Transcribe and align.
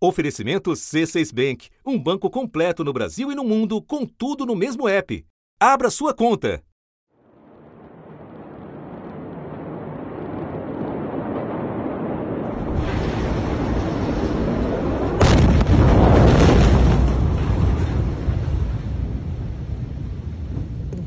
Oferecimento 0.00 0.70
C6 0.70 1.34
Bank, 1.34 1.70
um 1.84 1.98
banco 1.98 2.30
completo 2.30 2.84
no 2.84 2.92
Brasil 2.92 3.32
e 3.32 3.34
no 3.34 3.42
mundo, 3.42 3.82
com 3.82 4.06
tudo 4.06 4.46
no 4.46 4.54
mesmo 4.54 4.86
app. 4.86 5.26
Abra 5.58 5.90
sua 5.90 6.14
conta. 6.14 6.62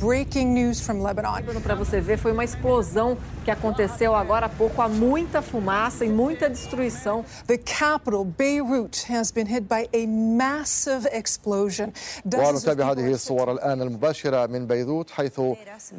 breaking 0.01 0.53
news 0.55 0.81
from 0.81 1.03
Lebanon. 1.03 1.43
Para 1.63 1.75
você 1.75 2.01
ver, 2.01 2.19
foi 2.19 2.33
uma 2.33 2.45
explosão 2.45 3.17
que 3.45 3.51
aconteceu 3.51 4.15
agora 4.15 4.47
há 4.47 4.49
pouco, 4.49 4.83
há 4.83 4.89
muita 4.89 5.41
fumaça 5.43 6.05
e 6.05 6.09
muita 6.09 6.49
destruição. 6.51 7.25
The 7.47 7.59
capital, 7.59 8.25
Beirut, 8.25 9.07
has 9.11 9.31
been 9.31 9.47
hit 9.47 9.67
by 9.69 9.89
a 9.93 10.07
massive 10.07 11.09
explosion. 11.13 11.93
ونتابع 12.25 12.93
هذه 12.93 13.13
الصور 13.13 13.53
الآن 13.53 13.83
المباشرة 13.83 14.47
من 14.47 14.67
بيروت 14.67 15.11
حيث 15.11 15.41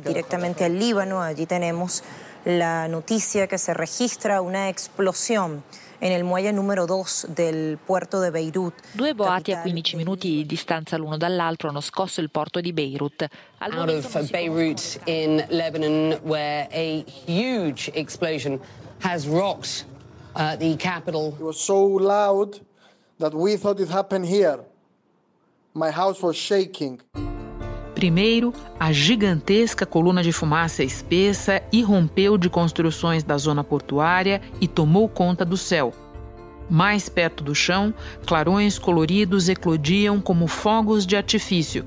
Directamente 0.03 0.65
al 0.65 0.77
Líbano, 0.77 1.21
allí 1.21 1.45
tenemos 1.45 2.03
la 2.45 2.87
noticia 2.87 3.47
que 3.47 3.57
se 3.57 3.73
registra 3.73 4.41
una 4.41 4.69
explosión 4.69 5.63
En 6.02 6.10
el 6.10 6.24
muelle 6.24 6.52
número 6.52 6.86
2 6.86 7.28
del 7.28 7.78
puerto 7.78 8.20
de 8.20 8.30
Beirut. 8.30 8.74
Due 8.92 9.14
boati 9.14 9.52
a 9.52 9.62
15 9.62 9.96
minuti 9.96 10.30
di 10.30 10.46
distanza 10.46 10.96
l'uno 10.96 11.16
dall'altro 11.16 11.68
hanno 11.68 11.80
scosso 11.80 12.20
il 12.20 12.28
porto 12.28 12.60
di 12.60 12.72
Beirut. 12.72 13.28
Al 13.58 13.72
Out 13.72 14.04
of 14.04 14.30
Beirut 14.30 15.00
in 15.04 15.44
Lebanon, 15.48 16.18
where 16.24 16.66
a 16.72 17.04
huge 17.26 17.88
explosion 17.94 18.60
has 19.04 19.26
rocked 19.28 19.86
uh, 20.34 20.56
the 20.56 20.74
capital. 20.76 21.36
It 21.38 21.44
was 21.44 21.60
so 21.60 21.86
loud 21.86 22.60
that 23.18 23.32
we 23.32 23.56
thought 23.56 23.80
it 23.80 23.88
happened 23.88 24.26
here. 24.26 24.58
My 25.72 25.92
house 25.92 26.20
was 26.20 26.36
shaking. 26.36 27.00
Primeiro, 28.02 28.52
a 28.80 28.90
gigantesca 28.90 29.86
coluna 29.86 30.24
de 30.24 30.32
fumaça 30.32 30.82
espessa 30.82 31.62
irrompeu 31.70 32.36
de 32.36 32.50
construções 32.50 33.22
da 33.22 33.38
zona 33.38 33.62
portuária 33.62 34.42
e 34.60 34.66
tomou 34.66 35.08
conta 35.08 35.44
do 35.44 35.56
céu. 35.56 35.94
Mais 36.68 37.08
perto 37.08 37.44
do 37.44 37.54
chão, 37.54 37.94
clarões 38.26 38.76
coloridos 38.76 39.48
eclodiam 39.48 40.20
como 40.20 40.48
fogos 40.48 41.06
de 41.06 41.14
artifício. 41.14 41.84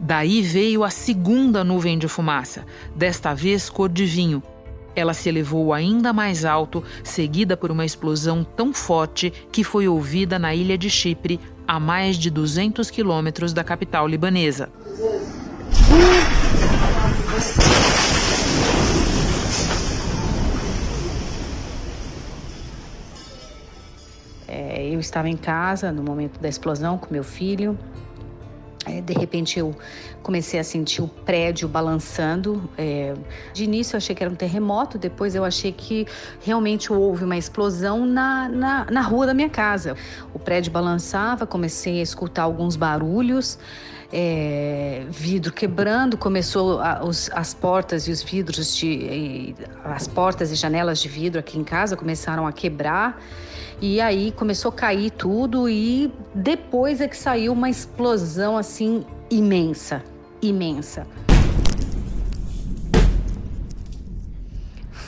Daí 0.00 0.42
veio 0.42 0.82
a 0.82 0.90
segunda 0.90 1.62
nuvem 1.62 1.96
de 1.96 2.08
fumaça, 2.08 2.66
desta 2.92 3.32
vez 3.32 3.70
cor 3.70 3.88
de 3.88 4.04
vinho. 4.04 4.42
Ela 4.96 5.14
se 5.14 5.28
elevou 5.28 5.72
ainda 5.72 6.12
mais 6.12 6.44
alto, 6.44 6.82
seguida 7.04 7.56
por 7.56 7.70
uma 7.70 7.84
explosão 7.84 8.42
tão 8.42 8.74
forte 8.74 9.32
que 9.52 9.62
foi 9.62 9.86
ouvida 9.86 10.40
na 10.40 10.52
ilha 10.56 10.76
de 10.76 10.90
Chipre, 10.90 11.38
a 11.68 11.78
mais 11.78 12.16
de 12.16 12.30
200 12.30 12.90
quilômetros 12.90 13.52
da 13.52 13.62
capital 13.62 14.08
libanesa. 14.08 14.70
É, 24.48 24.86
eu 24.88 25.00
estava 25.00 25.28
em 25.28 25.36
casa 25.36 25.90
no 25.90 26.02
momento 26.02 26.40
da 26.40 26.48
explosão 26.48 26.96
com 26.96 27.12
meu 27.12 27.24
filho. 27.24 27.78
É, 28.86 29.00
de 29.00 29.12
repente 29.12 29.58
eu 29.58 29.74
comecei 30.22 30.60
a 30.60 30.64
sentir 30.64 31.02
o 31.02 31.08
prédio 31.08 31.68
balançando. 31.68 32.70
É, 32.78 33.14
de 33.52 33.64
início 33.64 33.94
eu 33.94 33.98
achei 33.98 34.14
que 34.14 34.22
era 34.22 34.32
um 34.32 34.36
terremoto, 34.36 34.96
depois 34.96 35.34
eu 35.34 35.44
achei 35.44 35.72
que 35.72 36.06
realmente 36.40 36.92
houve 36.92 37.24
uma 37.24 37.36
explosão 37.36 38.06
na, 38.06 38.48
na, 38.48 38.86
na 38.90 39.00
rua 39.00 39.26
da 39.26 39.34
minha 39.34 39.50
casa. 39.50 39.96
O 40.32 40.38
prédio 40.38 40.70
balançava, 40.70 41.46
comecei 41.46 41.98
a 41.98 42.02
escutar 42.02 42.44
alguns 42.44 42.76
barulhos. 42.76 43.58
É, 44.12 45.04
vidro 45.10 45.52
quebrando, 45.52 46.16
começou 46.16 46.80
a, 46.80 47.04
os, 47.04 47.28
as 47.32 47.52
portas 47.52 48.06
e 48.06 48.12
os 48.12 48.22
vidros 48.22 48.76
de 48.76 49.54
as 49.84 50.06
portas 50.06 50.52
e 50.52 50.54
janelas 50.54 51.00
de 51.00 51.08
vidro 51.08 51.40
aqui 51.40 51.58
em 51.58 51.64
casa 51.64 51.96
começaram 51.96 52.46
a 52.46 52.52
quebrar 52.52 53.20
e 53.80 54.00
aí 54.00 54.32
começou 54.32 54.70
a 54.70 54.72
cair 54.72 55.10
tudo 55.10 55.68
e 55.68 56.12
depois 56.34 57.00
é 57.00 57.08
que 57.08 57.16
saiu 57.16 57.52
uma 57.52 57.68
explosão 57.68 58.56
assim 58.56 59.04
imensa, 59.30 60.02
imensa. 60.40 61.06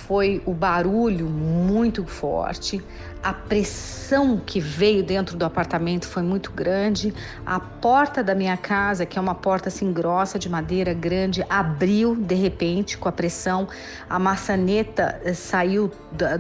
Foi 0.09 0.43
o 0.47 0.55
barulho 0.55 1.27
muito 1.27 2.07
forte, 2.07 2.83
a 3.23 3.31
pressão 3.31 4.39
que 4.39 4.59
veio 4.59 5.03
dentro 5.03 5.37
do 5.37 5.45
apartamento 5.45 6.07
foi 6.07 6.23
muito 6.23 6.51
grande. 6.51 7.13
A 7.45 7.61
porta 7.61 8.25
da 8.25 8.35
minha 8.35 8.57
casa, 8.57 9.05
que 9.05 9.19
é 9.19 9.21
uma 9.21 9.35
porta 9.35 9.69
assim 9.69 9.93
grossa 9.93 10.39
de 10.39 10.49
madeira 10.49 10.95
grande, 10.95 11.45
abriu 11.51 12.17
de 12.17 12.35
repente 12.35 12.97
com 12.97 13.07
a 13.07 13.13
pressão. 13.13 13.69
A 14.09 14.19
maçaneta 14.19 15.21
eh, 15.23 15.35
saiu 15.35 15.91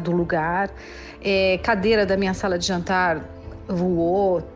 do 0.03 0.13
lugar. 0.13 0.71
É, 1.23 1.59
cadeira 1.59 2.07
da 2.07 2.17
minha 2.17 2.33
sala 2.33 2.59
de 2.59 2.67
jantar 2.67 3.23
voou, 3.69 4.49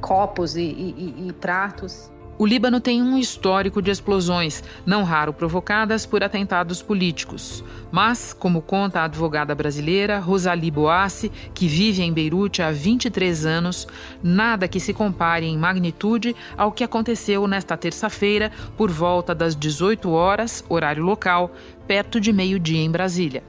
copos 0.00 0.56
e, 0.56 0.62
e, 0.62 1.26
e 1.26 1.32
pratos 1.32 2.08
O 2.39 2.45
Líbano 2.45 2.81
tem 2.81 3.01
um 3.01 3.17
histórico 3.17 3.81
de 3.81 3.89
explosões, 3.89 4.61
não 4.85 5.03
raro 5.03 5.31
provocadas 5.31 6.05
por 6.05 6.21
atentados 6.21 6.81
políticos. 6.81 7.63
Mas, 7.89 8.33
como 8.33 8.61
conta 8.61 8.99
a 8.99 9.05
advogada 9.05 9.55
brasileira 9.55 10.19
Rosalie 10.19 10.69
Boassi, 10.69 11.31
que 11.53 11.65
vive 11.65 12.01
em 12.01 12.11
Beirute 12.11 12.61
há 12.61 12.71
23 12.71 13.45
anos, 13.45 13.87
nada 14.21 14.67
que 14.67 14.81
se 14.81 14.93
compare 14.93 15.45
em 15.45 15.57
magnitude 15.57 16.35
ao 16.57 16.73
que 16.73 16.83
aconteceu 16.83 17.47
nesta 17.47 17.77
terça-feira, 17.77 18.51
por 18.75 18.91
volta 18.91 19.33
das 19.33 19.55
18 19.55 20.11
horas, 20.11 20.61
horário 20.67 21.03
local, 21.03 21.51
perto 21.87 22.19
de 22.19 22.33
meio-dia 22.33 22.81
em 22.81 22.91
Brasília. 22.91 23.43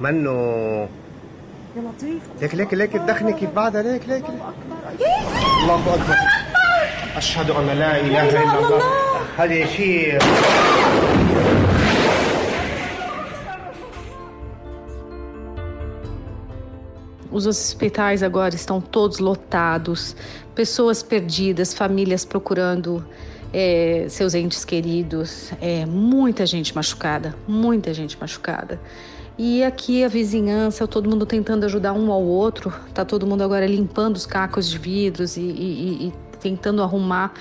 منه 0.00 0.88
ليك 2.40 2.54
ليك 2.54 2.74
ليك 2.74 2.92
تدخني 2.92 3.32
كيف 3.32 3.50
بعدها 3.50 3.82
ليك 3.82 4.08
ليك 4.08 4.24
الله 5.62 5.94
اكبر 5.94 6.16
اشهد 7.16 7.50
ان 7.50 7.66
لا 7.66 8.00
اله 8.00 8.28
الا 8.28 8.58
الله 8.58 8.82
هذا 9.38 9.66
شيء 9.66 10.18
Os 17.36 17.46
hospitais 17.46 18.22
agora 18.22 18.54
estão 18.54 18.80
todos 18.80 19.18
lotados, 19.18 20.16
pessoas 20.54 21.02
perdidas, 21.02 21.74
famílias 21.74 22.24
procurando 22.24 23.04
é, 23.52 24.06
seus 24.08 24.34
entes 24.34 24.64
queridos, 24.64 25.52
é, 25.60 25.84
muita 25.84 26.46
gente 26.46 26.74
machucada, 26.74 27.34
muita 27.46 27.92
gente 27.92 28.18
machucada. 28.18 28.80
E 29.38 29.62
aqui 29.62 30.02
a 30.02 30.08
vizinhança, 30.08 30.88
todo 30.88 31.10
mundo 31.10 31.26
tentando 31.26 31.64
ajudar 31.66 31.92
um 31.92 32.10
ao 32.10 32.22
outro, 32.22 32.72
tá 32.94 33.04
todo 33.04 33.26
mundo 33.26 33.42
agora 33.42 33.66
limpando 33.66 34.16
os 34.16 34.24
cacos 34.24 34.70
de 34.70 34.78
vidros 34.78 35.36
e, 35.36 35.42
e, 35.42 36.06
e 36.06 36.12
tentando 36.41 36.81
arrumar 36.81 37.33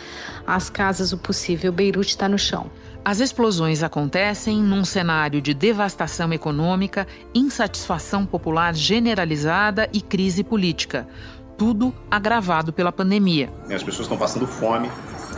as 0.46 0.70
casas 0.70 1.12
o 1.12 1.18
possível. 1.18 1.72
Beirute 1.72 2.10
está 2.10 2.28
no 2.28 2.38
chão. 2.38 2.70
As 3.02 3.18
explosões 3.18 3.82
acontecem 3.82 4.62
num 4.62 4.84
cenário 4.84 5.40
de 5.40 5.54
devastação 5.54 6.32
econômica, 6.34 7.06
insatisfação 7.34 8.26
popular 8.26 8.74
generalizada 8.74 9.88
e 9.92 10.02
crise 10.02 10.44
política. 10.44 11.08
Tudo 11.56 11.94
agravado 12.10 12.72
pela 12.72 12.92
pandemia. 12.92 13.50
As 13.70 13.82
pessoas 13.82 14.00
estão 14.00 14.18
passando 14.18 14.46
fome. 14.46 14.90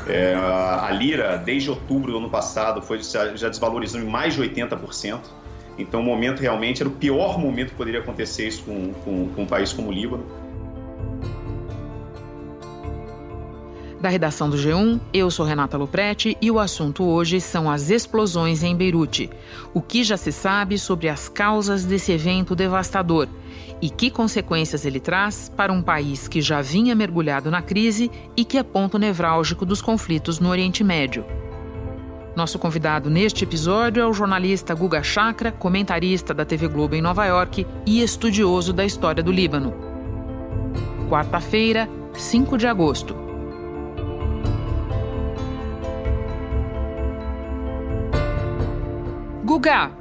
É, 0.08 0.34
a 0.34 0.90
lira, 0.90 1.36
desde 1.36 1.70
outubro 1.70 2.10
do 2.10 2.18
ano 2.18 2.30
passado, 2.30 2.82
foi 2.82 3.00
já 3.02 3.48
desvalorizando 3.48 4.04
em 4.04 4.08
mais 4.08 4.34
de 4.34 4.42
80%. 4.42 5.20
Então, 5.78 6.00
o 6.00 6.02
momento 6.02 6.40
realmente 6.40 6.82
era 6.82 6.88
o 6.88 6.92
pior 6.92 7.38
momento 7.38 7.70
que 7.70 7.76
poderia 7.76 8.00
acontecer 8.00 8.48
isso 8.48 8.64
com, 8.64 8.92
com, 9.04 9.28
com 9.28 9.42
um 9.42 9.46
país 9.46 9.72
como 9.72 9.88
o 9.88 9.92
Líbano. 9.92 10.24
Da 14.03 14.09
redação 14.09 14.51
do 14.51 14.57
G1, 14.57 14.99
eu 15.15 15.31
sou 15.31 15.47
Renata 15.47 15.77
Loprete 15.77 16.37
e 16.43 16.51
o 16.51 16.59
assunto 16.59 17.04
hoje 17.04 17.41
são 17.41 17.71
as 17.71 17.89
explosões 17.89 18.65
em 18.65 18.75
Beirute. 18.75 19.31
O 19.72 19.81
que 19.81 20.03
já 20.03 20.16
se 20.16 20.33
sabe 20.33 20.77
sobre 20.77 21.09
as 21.09 21.28
causas 21.28 21.84
desse 21.84 22.10
evento 22.10 22.57
devastador 22.57 23.28
e 23.81 23.89
que 23.89 24.10
consequências 24.10 24.84
ele 24.84 24.99
traz 24.99 25.53
para 25.57 25.72
um 25.72 25.81
país 25.81 26.27
que 26.27 26.41
já 26.41 26.60
vinha 26.60 26.97
mergulhado 26.97 27.49
na 27.49 27.63
crise 27.63 28.10
e 28.37 28.45
que 28.45 28.59
é 28.59 28.65
ponto 28.65 28.99
nevrálgico 28.99 29.65
dos 29.65 29.81
conflitos 29.81 30.41
no 30.41 30.49
Oriente 30.49 30.83
Médio. 30.83 31.25
Nosso 32.34 32.59
convidado 32.59 33.09
neste 33.09 33.45
episódio 33.45 34.03
é 34.03 34.07
o 34.07 34.13
jornalista 34.13 34.75
Guga 34.75 35.01
Chakra, 35.04 35.53
comentarista 35.53 36.34
da 36.34 36.45
TV 36.45 36.66
Globo 36.66 36.97
em 36.97 37.01
Nova 37.01 37.25
York 37.27 37.65
e 37.87 38.03
estudioso 38.03 38.72
da 38.72 38.84
história 38.84 39.22
do 39.22 39.31
Líbano. 39.31 39.72
Quarta-feira, 41.09 41.89
5 42.15 42.59
de 42.59 42.66
agosto. 42.66 43.31
Guga, 49.53 49.93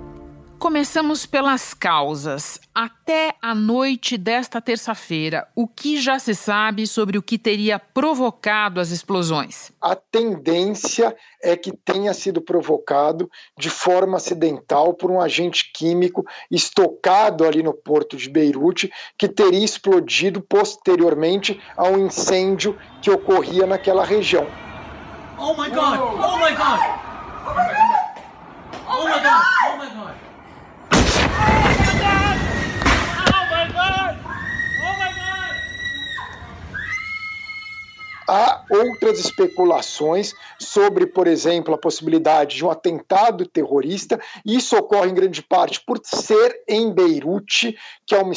Começamos 0.58 1.26
pelas 1.26 1.74
causas. 1.74 2.58
Até 2.74 3.36
a 3.42 3.54
noite 3.54 4.18
desta 4.18 4.62
terça-feira, 4.62 5.46
o 5.54 5.68
que 5.68 6.00
já 6.00 6.18
se 6.20 6.34
sabe 6.34 6.88
sobre 6.88 7.18
o 7.18 7.22
que 7.22 7.38
teria 7.38 7.78
provocado 7.78 8.80
as 8.80 8.92
explosões? 8.92 9.74
A 9.82 9.94
tendência 9.94 11.14
é 11.44 11.58
que 11.58 11.76
tenha 11.76 12.14
sido 12.14 12.40
provocado 12.40 13.30
de 13.58 13.70
forma 13.70 14.16
acidental 14.16 14.94
por 14.94 15.12
um 15.12 15.20
agente 15.20 15.70
químico 15.74 16.26
estocado 16.50 17.44
ali 17.44 17.62
no 17.62 17.74
porto 17.74 18.16
de 18.16 18.30
Beirute, 18.30 18.90
que 19.18 19.28
teria 19.28 19.66
explodido 19.66 20.40
posteriormente 20.40 21.60
a 21.76 21.90
um 21.90 22.06
incêndio 22.06 22.78
que 23.02 23.12
ocorria 23.12 23.68
naquela 23.68 24.06
região. 24.06 24.48
Oh 25.38 25.62
my 25.62 25.70
god! 25.70 26.00
Oh 26.00 26.38
my 26.38 26.56
god! 26.56 26.80
Oh 27.46 27.54
my 27.54 27.66
god! 27.66 28.01
Oh, 28.94 29.04
oh 29.04 29.06
my, 29.06 29.24
god. 29.24 29.24
god! 29.24 29.46
Oh 29.64 29.78
my 29.78 29.90
god! 29.94 30.31
Há 38.34 38.64
outras 38.70 39.20
especulações 39.20 40.34
sobre, 40.58 41.06
por 41.06 41.28
exemplo, 41.28 41.74
a 41.74 41.78
possibilidade 41.78 42.56
de 42.56 42.64
um 42.66 42.72
atentado 42.72 43.46
terrorista. 43.46 44.18
Isso 44.46 44.78
ocorre 44.78 45.10
em 45.10 45.14
grande 45.14 45.44
parte 45.44 45.84
por 45.86 46.00
ser 46.02 46.64
em 46.66 46.94
Beirute, 46.94 47.78
que 48.08 48.16
é 48.16 48.20
uma, 48.20 48.32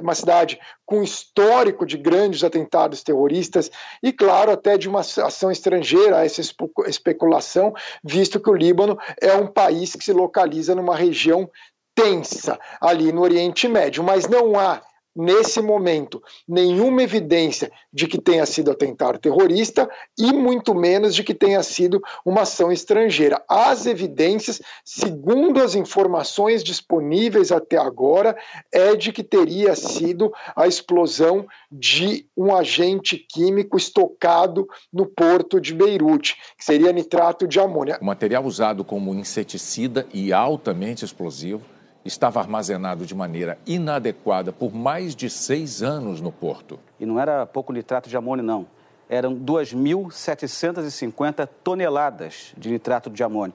uma 0.00 0.14
cidade 0.14 0.56
com 0.86 1.02
histórico 1.02 1.84
de 1.84 1.96
grandes 1.96 2.44
atentados 2.44 3.02
terroristas 3.02 3.72
e, 4.00 4.12
claro, 4.12 4.52
até 4.52 4.78
de 4.78 4.88
uma 4.88 5.00
ação 5.00 5.50
estrangeira, 5.50 6.24
essa 6.24 6.40
especulação, 6.86 7.74
visto 8.04 8.38
que 8.38 8.50
o 8.50 8.54
Líbano 8.54 8.96
é 9.20 9.34
um 9.34 9.48
país 9.48 9.96
que 9.96 10.04
se 10.04 10.12
localiza 10.12 10.76
numa 10.76 10.94
região 10.94 11.50
tensa 11.92 12.56
ali 12.80 13.10
no 13.10 13.20
Oriente 13.20 13.66
Médio, 13.66 14.04
mas 14.04 14.28
não 14.28 14.56
há 14.56 14.80
nesse 15.20 15.60
momento, 15.60 16.22
nenhuma 16.48 17.02
evidência 17.02 17.70
de 17.92 18.06
que 18.06 18.20
tenha 18.20 18.46
sido 18.46 18.70
atentado 18.70 19.18
terrorista 19.18 19.88
e 20.18 20.32
muito 20.32 20.74
menos 20.74 21.14
de 21.14 21.22
que 21.22 21.34
tenha 21.34 21.62
sido 21.62 22.00
uma 22.24 22.42
ação 22.42 22.72
estrangeira. 22.72 23.42
As 23.48 23.86
evidências, 23.86 24.62
segundo 24.84 25.60
as 25.60 25.74
informações 25.74 26.64
disponíveis 26.64 27.52
até 27.52 27.76
agora, 27.76 28.36
é 28.72 28.96
de 28.96 29.12
que 29.12 29.22
teria 29.22 29.74
sido 29.76 30.32
a 30.56 30.66
explosão 30.66 31.46
de 31.70 32.26
um 32.36 32.54
agente 32.54 33.18
químico 33.18 33.76
estocado 33.76 34.66
no 34.92 35.04
porto 35.04 35.60
de 35.60 35.74
Beirute, 35.74 36.36
que 36.56 36.64
seria 36.64 36.92
nitrato 36.92 37.46
de 37.46 37.60
amônia. 37.60 37.98
O 38.00 38.06
material 38.06 38.44
usado 38.44 38.84
como 38.84 39.14
inseticida 39.14 40.06
e 40.12 40.32
altamente 40.32 41.04
explosivo 41.04 41.62
estava 42.04 42.40
armazenado 42.40 43.04
de 43.04 43.14
maneira 43.14 43.58
inadequada 43.66 44.52
por 44.52 44.74
mais 44.74 45.14
de 45.14 45.28
seis 45.28 45.82
anos 45.82 46.18
no 46.20 46.32
porto. 46.32 46.80
E 46.98 47.06
não 47.06 47.20
era 47.20 47.44
pouco 47.46 47.72
nitrato 47.72 48.08
de 48.08 48.16
amônio, 48.16 48.44
não. 48.44 48.66
Eram 49.08 49.36
2.750 49.36 51.48
toneladas 51.64 52.52
de 52.56 52.70
nitrato 52.70 53.10
de 53.10 53.22
amônio. 53.22 53.54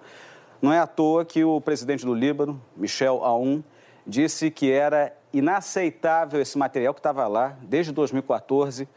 Não 0.62 0.72
é 0.72 0.80
à 0.80 0.88
toa 0.88 1.26
que 1.26 1.44
o 1.44 1.60
presidente 1.62 2.06
do 2.06 2.14
Líbano, 2.14 2.62
Michel 2.76 3.24
Aoun, 3.24 3.64
disse 4.06 4.52
que 4.52 4.72
era 4.72 5.12
inaceitável 5.34 6.40
esse 6.42 6.58
material 6.58 6.94
que 6.94 7.00
estava 7.00 7.28
lá 7.28 7.58
desde 7.62 7.92
2014 7.92 8.88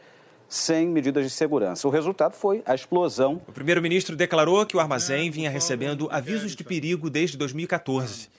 sem 0.47 0.87
medidas 0.87 1.23
de 1.23 1.29
segurança. 1.29 1.87
O 1.87 1.91
resultado 1.91 2.33
foi 2.33 2.63
a 2.65 2.73
explosão. 2.73 3.39
O 3.47 3.51
primeiro-ministro 3.51 4.15
declarou 4.15 4.65
que 4.65 4.75
o 4.75 4.79
armazém 4.79 5.29
vinha 5.29 5.47
recebendo 5.49 6.07
avisos 6.11 6.55
de 6.55 6.63
perigo 6.63 7.07
desde 7.09 7.37
2014 7.37 8.38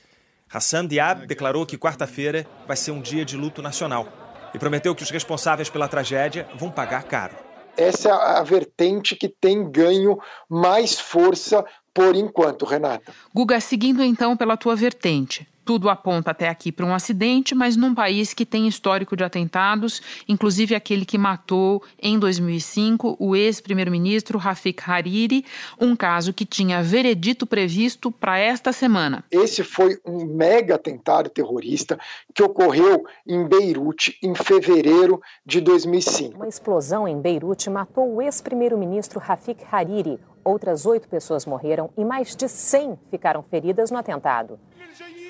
Hassan 0.53 0.85
Diab 0.87 1.29
declarou 1.29 1.65
que 1.65 1.79
quarta-feira 1.79 2.45
vai 2.67 2.77
ser 2.77 2.91
um 2.91 3.01
dia 3.01 3.25
de 3.25 3.37
luto 3.37 3.63
nacional 3.63 4.09
e 4.53 4.59
prometeu 4.59 4.97
que 4.97 5.03
os 5.05 5.11
responsáveis 5.11 5.71
pela 5.71 5.87
tragédia 5.87 6.49
vão 6.57 6.73
pagar 6.73 7.05
caro. 7.05 7.37
Essa 7.77 8.09
é 8.09 8.13
a 8.13 8.43
vertente 8.43 9.15
que 9.15 9.29
tem 9.29 9.71
ganho 9.71 10.19
mais 10.49 10.99
força 10.99 11.65
por 11.95 12.15
enquanto, 12.15 12.65
Renata. 12.65 13.13
Guga, 13.35 13.61
seguindo 13.61 14.03
então 14.03 14.37
pela 14.37 14.57
tua 14.57 14.77
vertente, 14.77 15.47
tudo 15.71 15.89
aponta 15.89 16.33
até 16.33 16.49
aqui 16.49 16.73
para 16.73 16.85
um 16.85 16.93
acidente, 16.93 17.55
mas 17.55 17.77
num 17.77 17.95
país 17.95 18.35
que 18.35 18.45
tem 18.45 18.67
histórico 18.67 19.17
de 19.17 19.23
atentados, 19.23 20.03
inclusive 20.29 20.75
aquele 20.75 21.05
que 21.05 21.17
matou 21.17 21.81
em 22.03 22.19
2005 22.19 23.17
o 23.21 23.37
ex-primeiro-ministro 23.37 24.37
Rafik 24.37 24.83
Hariri, 24.85 25.45
um 25.81 25.95
caso 25.95 26.33
que 26.33 26.45
tinha 26.45 26.83
veredito 26.83 27.47
previsto 27.47 28.11
para 28.11 28.37
esta 28.39 28.73
semana. 28.73 29.23
Esse 29.31 29.63
foi 29.63 29.97
um 30.05 30.25
mega 30.25 30.75
atentado 30.75 31.31
terrorista 31.31 31.99
que 32.35 32.43
ocorreu 32.43 33.05
em 33.25 33.47
Beirute 33.47 34.19
em 34.23 34.35
fevereiro 34.35 35.21
de 35.47 35.61
2005. 35.61 36.35
Uma 36.35 36.49
explosão 36.49 37.07
em 37.07 37.21
Beirute 37.21 37.71
matou 37.71 38.17
o 38.17 38.21
ex-primeiro-ministro 38.21 39.21
Rafik 39.21 39.65
Hariri. 39.71 40.19
Outras 40.45 40.87
oito 40.87 41.09
pessoas 41.09 41.45
morreram 41.45 41.91
e 41.97 42.05
mais 42.05 42.35
de 42.35 42.49
100 42.49 42.99
ficaram 43.11 43.43
feridas 43.43 43.91
no 43.91 43.99
atentado. 43.99 44.59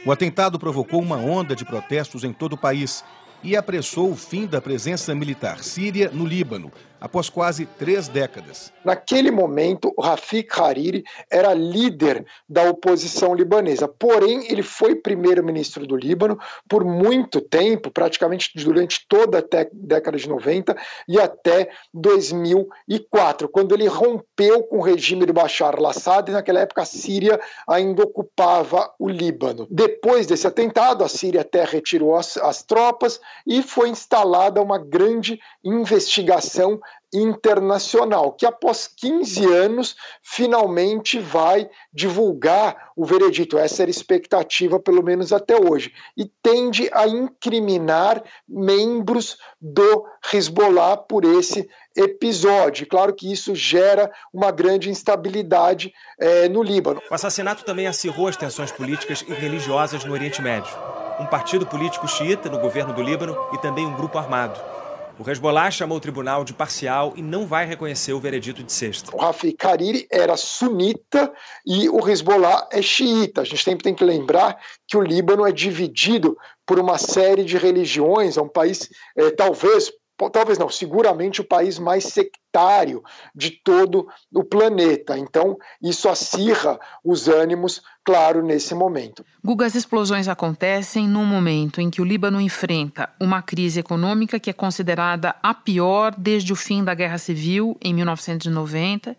O 0.07 0.13
atentado 0.13 0.59
provocou 0.59 1.01
uma 1.01 1.17
onda 1.17 1.55
de 1.55 1.65
protestos 1.65 2.25
em 2.25 2.33
todo 2.33 2.55
o 2.55 2.59
país 2.59 3.05
e 3.43 3.57
apressou 3.57 4.11
o 4.11 4.17
fim 4.17 4.47
da 4.47 4.61
presença 4.61 5.15
militar 5.15 5.63
síria 5.65 6.11
no 6.11 6.27
Líbano, 6.27 6.71
após 7.01 7.31
quase 7.31 7.65
três 7.65 8.09
décadas. 8.09 8.73
Naquele 8.85 9.31
momento, 9.31 9.93
Rafik 9.99 10.61
Hariri 10.61 11.05
era 11.31 11.55
líder 11.55 12.27
da 12.49 12.69
oposição 12.69 13.35
libanesa, 13.35 13.89
porém, 13.89 14.51
ele 14.51 14.63
foi 14.63 14.95
primeiro-ministro 14.95 15.87
do 15.87 15.97
Líbano 15.97 16.39
por 16.69 16.85
muito 16.85 17.41
tempo, 17.41 17.91
praticamente 17.91 18.51
durante 18.55 19.07
toda 19.09 19.39
a 19.39 19.67
década 19.73 20.19
de 20.19 20.29
90 20.29 20.77
e 21.09 21.19
até 21.19 21.71
2004, 21.95 23.49
quando 23.49 23.75
ele 23.75 23.87
rompeu 23.87 24.63
com 24.65 24.79
o 24.79 24.83
regime 24.83 25.25
do 25.25 25.33
Bashar 25.33 25.75
al-Assad, 25.77 26.31
e 26.31 26.35
naquela 26.35 26.61
época 26.61 26.83
a 26.83 26.87
Síria 26.87 27.41
ainda 27.67 28.03
ocupava 28.03 28.93
o 28.99 29.09
Líbano. 29.09 29.67
Depois 29.71 30.27
desse 30.27 30.47
atentado, 30.47 31.05
a 31.05 31.09
Síria 31.09 31.41
até 31.41 31.65
retirou 31.65 32.17
as, 32.17 32.37
as 32.37 32.63
tropas 32.63 33.21
e 33.47 33.63
foi 33.63 33.89
instalada 33.89 34.61
uma 34.61 34.79
grande 34.79 35.41
investigação 35.65 36.81
internacional, 37.13 38.33
que 38.33 38.47
após 38.47 38.87
15 38.87 39.45
anos 39.53 39.97
finalmente 40.23 41.19
vai 41.19 41.69
divulgar 41.93 42.93
o 42.97 43.05
veredito. 43.05 43.59
Essa 43.59 43.83
era 43.83 43.91
a 43.91 43.93
expectativa, 43.93 44.79
pelo 44.79 45.03
menos 45.03 45.33
até 45.33 45.57
hoje. 45.57 45.93
E 46.17 46.31
tende 46.43 46.89
a 46.93 47.09
incriminar 47.09 48.23
membros 48.49 49.37
do 49.61 50.05
Hezbollah 50.33 50.97
por 50.97 51.25
esse 51.25 51.69
episódio. 51.97 52.87
Claro 52.87 53.13
que 53.13 53.31
isso 53.31 53.55
gera 53.55 54.11
uma 54.33 54.53
grande 54.53 54.89
instabilidade 54.89 55.93
é, 56.19 56.49
no 56.49 56.63
Líbano. 56.63 57.03
O 57.11 57.15
assassinato 57.15 57.65
também 57.65 57.89
acirrou 57.89 58.29
as 58.29 58.37
tensões 58.37 58.71
políticas 58.71 59.25
e 59.27 59.33
religiosas 59.33 60.05
no 60.05 60.13
Oriente 60.13 60.41
Médio. 60.41 60.73
Um 61.19 61.27
partido 61.27 61.67
político 61.67 62.07
xiita 62.07 62.49
no 62.49 62.59
governo 62.59 62.95
do 62.95 63.03
Líbano 63.03 63.37
e 63.53 63.59
também 63.59 63.85
um 63.85 63.95
grupo 63.95 64.17
armado. 64.17 64.80
O 65.21 65.31
Hezbollah 65.31 65.71
chamou 65.71 65.99
o 65.99 66.01
tribunal 66.01 66.45
de 66.45 66.55
parcial 66.55 67.13
e 67.15 67.21
não 67.21 67.47
vai 67.47 67.67
reconhecer 67.67 68.15
o 68.15 68.19
veredito 68.19 68.63
de 68.63 68.73
sexta. 68.73 69.15
O 69.15 69.21
Rafi 69.21 69.55
Hariri 69.63 70.07
era 70.11 70.35
sunita 70.35 71.31
e 71.67 71.91
o 71.91 72.09
Hezbollah 72.09 72.67
é 72.73 72.81
xiita. 72.81 73.43
A 73.43 73.45
gente 73.45 73.63
sempre 73.63 73.85
tem 73.85 73.95
que 73.95 74.03
lembrar 74.03 74.59
que 74.89 74.97
o 74.97 75.03
Líbano 75.03 75.47
é 75.47 75.53
dividido 75.53 76.39
por 76.65 76.79
uma 76.79 76.97
série 76.97 77.45
de 77.45 77.59
religiões, 77.59 78.39
é 78.39 78.41
um 78.41 78.49
país, 78.49 78.89
é, 79.15 79.31
talvez 79.31 79.93
talvez 80.29 80.59
não, 80.59 80.69
seguramente 80.69 81.41
o 81.41 81.45
país 81.45 81.79
mais 81.79 82.05
sectário 82.05 83.03
de 83.35 83.51
todo 83.51 84.07
o 84.35 84.45
planeta. 84.45 85.17
Então, 85.17 85.57
isso 85.81 86.09
acirra 86.09 86.79
os 87.03 87.29
ânimos, 87.29 87.81
claro, 88.05 88.43
nesse 88.43 88.75
momento. 88.75 89.25
Guga, 89.43 89.65
as 89.65 89.75
explosões 89.75 90.29
acontecem 90.29 91.09
num 91.09 91.25
momento 91.25 91.81
em 91.81 91.89
que 91.89 92.03
o 92.03 92.05
Líbano 92.05 92.41
enfrenta 92.41 93.09
uma 93.19 93.41
crise 93.41 93.81
econômica 93.81 94.39
que 94.39 94.51
é 94.51 94.53
considerada 94.53 95.35
a 95.43 95.55
pior 95.55 96.15
desde 96.19 96.53
o 96.53 96.57
fim 96.57 96.85
da 96.85 96.93
Guerra 96.93 97.17
Civil, 97.17 97.79
em 97.81 97.95
1990, 97.95 99.17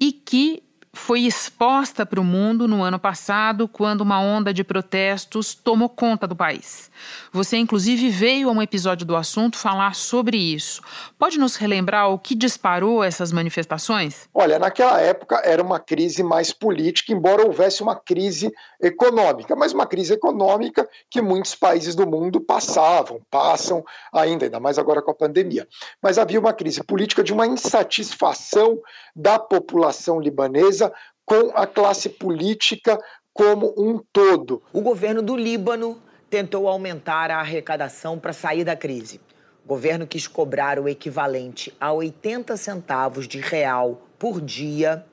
e 0.00 0.10
que 0.10 0.63
foi 0.94 1.22
exposta 1.22 2.06
para 2.06 2.20
o 2.20 2.24
mundo 2.24 2.68
no 2.68 2.82
ano 2.82 2.98
passado, 2.98 3.66
quando 3.66 4.00
uma 4.00 4.20
onda 4.20 4.54
de 4.54 4.62
protestos 4.62 5.54
tomou 5.54 5.88
conta 5.88 6.26
do 6.26 6.36
país. 6.36 6.90
Você, 7.32 7.56
inclusive, 7.56 8.08
veio 8.08 8.48
a 8.48 8.52
um 8.52 8.62
episódio 8.62 9.04
do 9.04 9.16
assunto 9.16 9.58
falar 9.58 9.94
sobre 9.94 10.36
isso. 10.36 10.80
Pode 11.18 11.38
nos 11.38 11.56
relembrar 11.56 12.10
o 12.10 12.18
que 12.18 12.34
disparou 12.34 13.02
essas 13.02 13.32
manifestações? 13.32 14.28
Olha, 14.32 14.58
naquela 14.58 15.00
época 15.00 15.42
era 15.44 15.62
uma 15.62 15.80
crise 15.80 16.22
mais 16.22 16.52
política, 16.52 17.12
embora 17.12 17.44
houvesse 17.44 17.82
uma 17.82 17.96
crise 17.96 18.52
econômica, 18.80 19.56
mas 19.56 19.72
uma 19.72 19.86
crise 19.86 20.14
econômica 20.14 20.88
que 21.10 21.20
muitos 21.20 21.54
países 21.54 21.94
do 21.94 22.06
mundo 22.06 22.40
passavam, 22.40 23.20
passam 23.30 23.84
ainda, 24.12 24.46
ainda 24.46 24.60
mais 24.60 24.78
agora 24.78 25.02
com 25.02 25.10
a 25.10 25.14
pandemia. 25.14 25.66
Mas 26.00 26.18
havia 26.18 26.38
uma 26.38 26.52
crise 26.52 26.82
política 26.84 27.24
de 27.24 27.32
uma 27.32 27.46
insatisfação 27.46 28.78
da 29.14 29.38
população 29.38 30.20
libanesa 30.20 30.83
com 31.24 31.52
a 31.54 31.66
classe 31.66 32.08
política 32.08 32.98
como 33.32 33.74
um 33.76 34.00
todo. 34.12 34.62
O 34.72 34.80
governo 34.80 35.22
do 35.22 35.36
Líbano 35.36 36.00
tentou 36.30 36.68
aumentar 36.68 37.30
a 37.30 37.38
arrecadação 37.38 38.18
para 38.18 38.32
sair 38.32 38.64
da 38.64 38.76
crise. 38.76 39.20
O 39.64 39.68
governo 39.68 40.06
quis 40.06 40.26
cobrar 40.26 40.78
o 40.78 40.88
equivalente 40.88 41.74
a 41.80 41.92
80 41.92 42.56
centavos 42.56 43.26
de 43.26 43.40
real 43.40 44.02
por 44.18 44.40
dia 44.40 45.04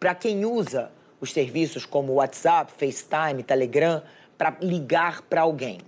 para 0.00 0.14
quem 0.14 0.44
usa 0.44 0.90
os 1.20 1.32
serviços 1.32 1.84
como 1.84 2.14
WhatsApp, 2.14 2.72
FaceTime, 2.72 3.42
Telegram 3.42 4.02
para 4.36 4.56
ligar 4.62 5.22
para 5.22 5.42
alguém. 5.42 5.78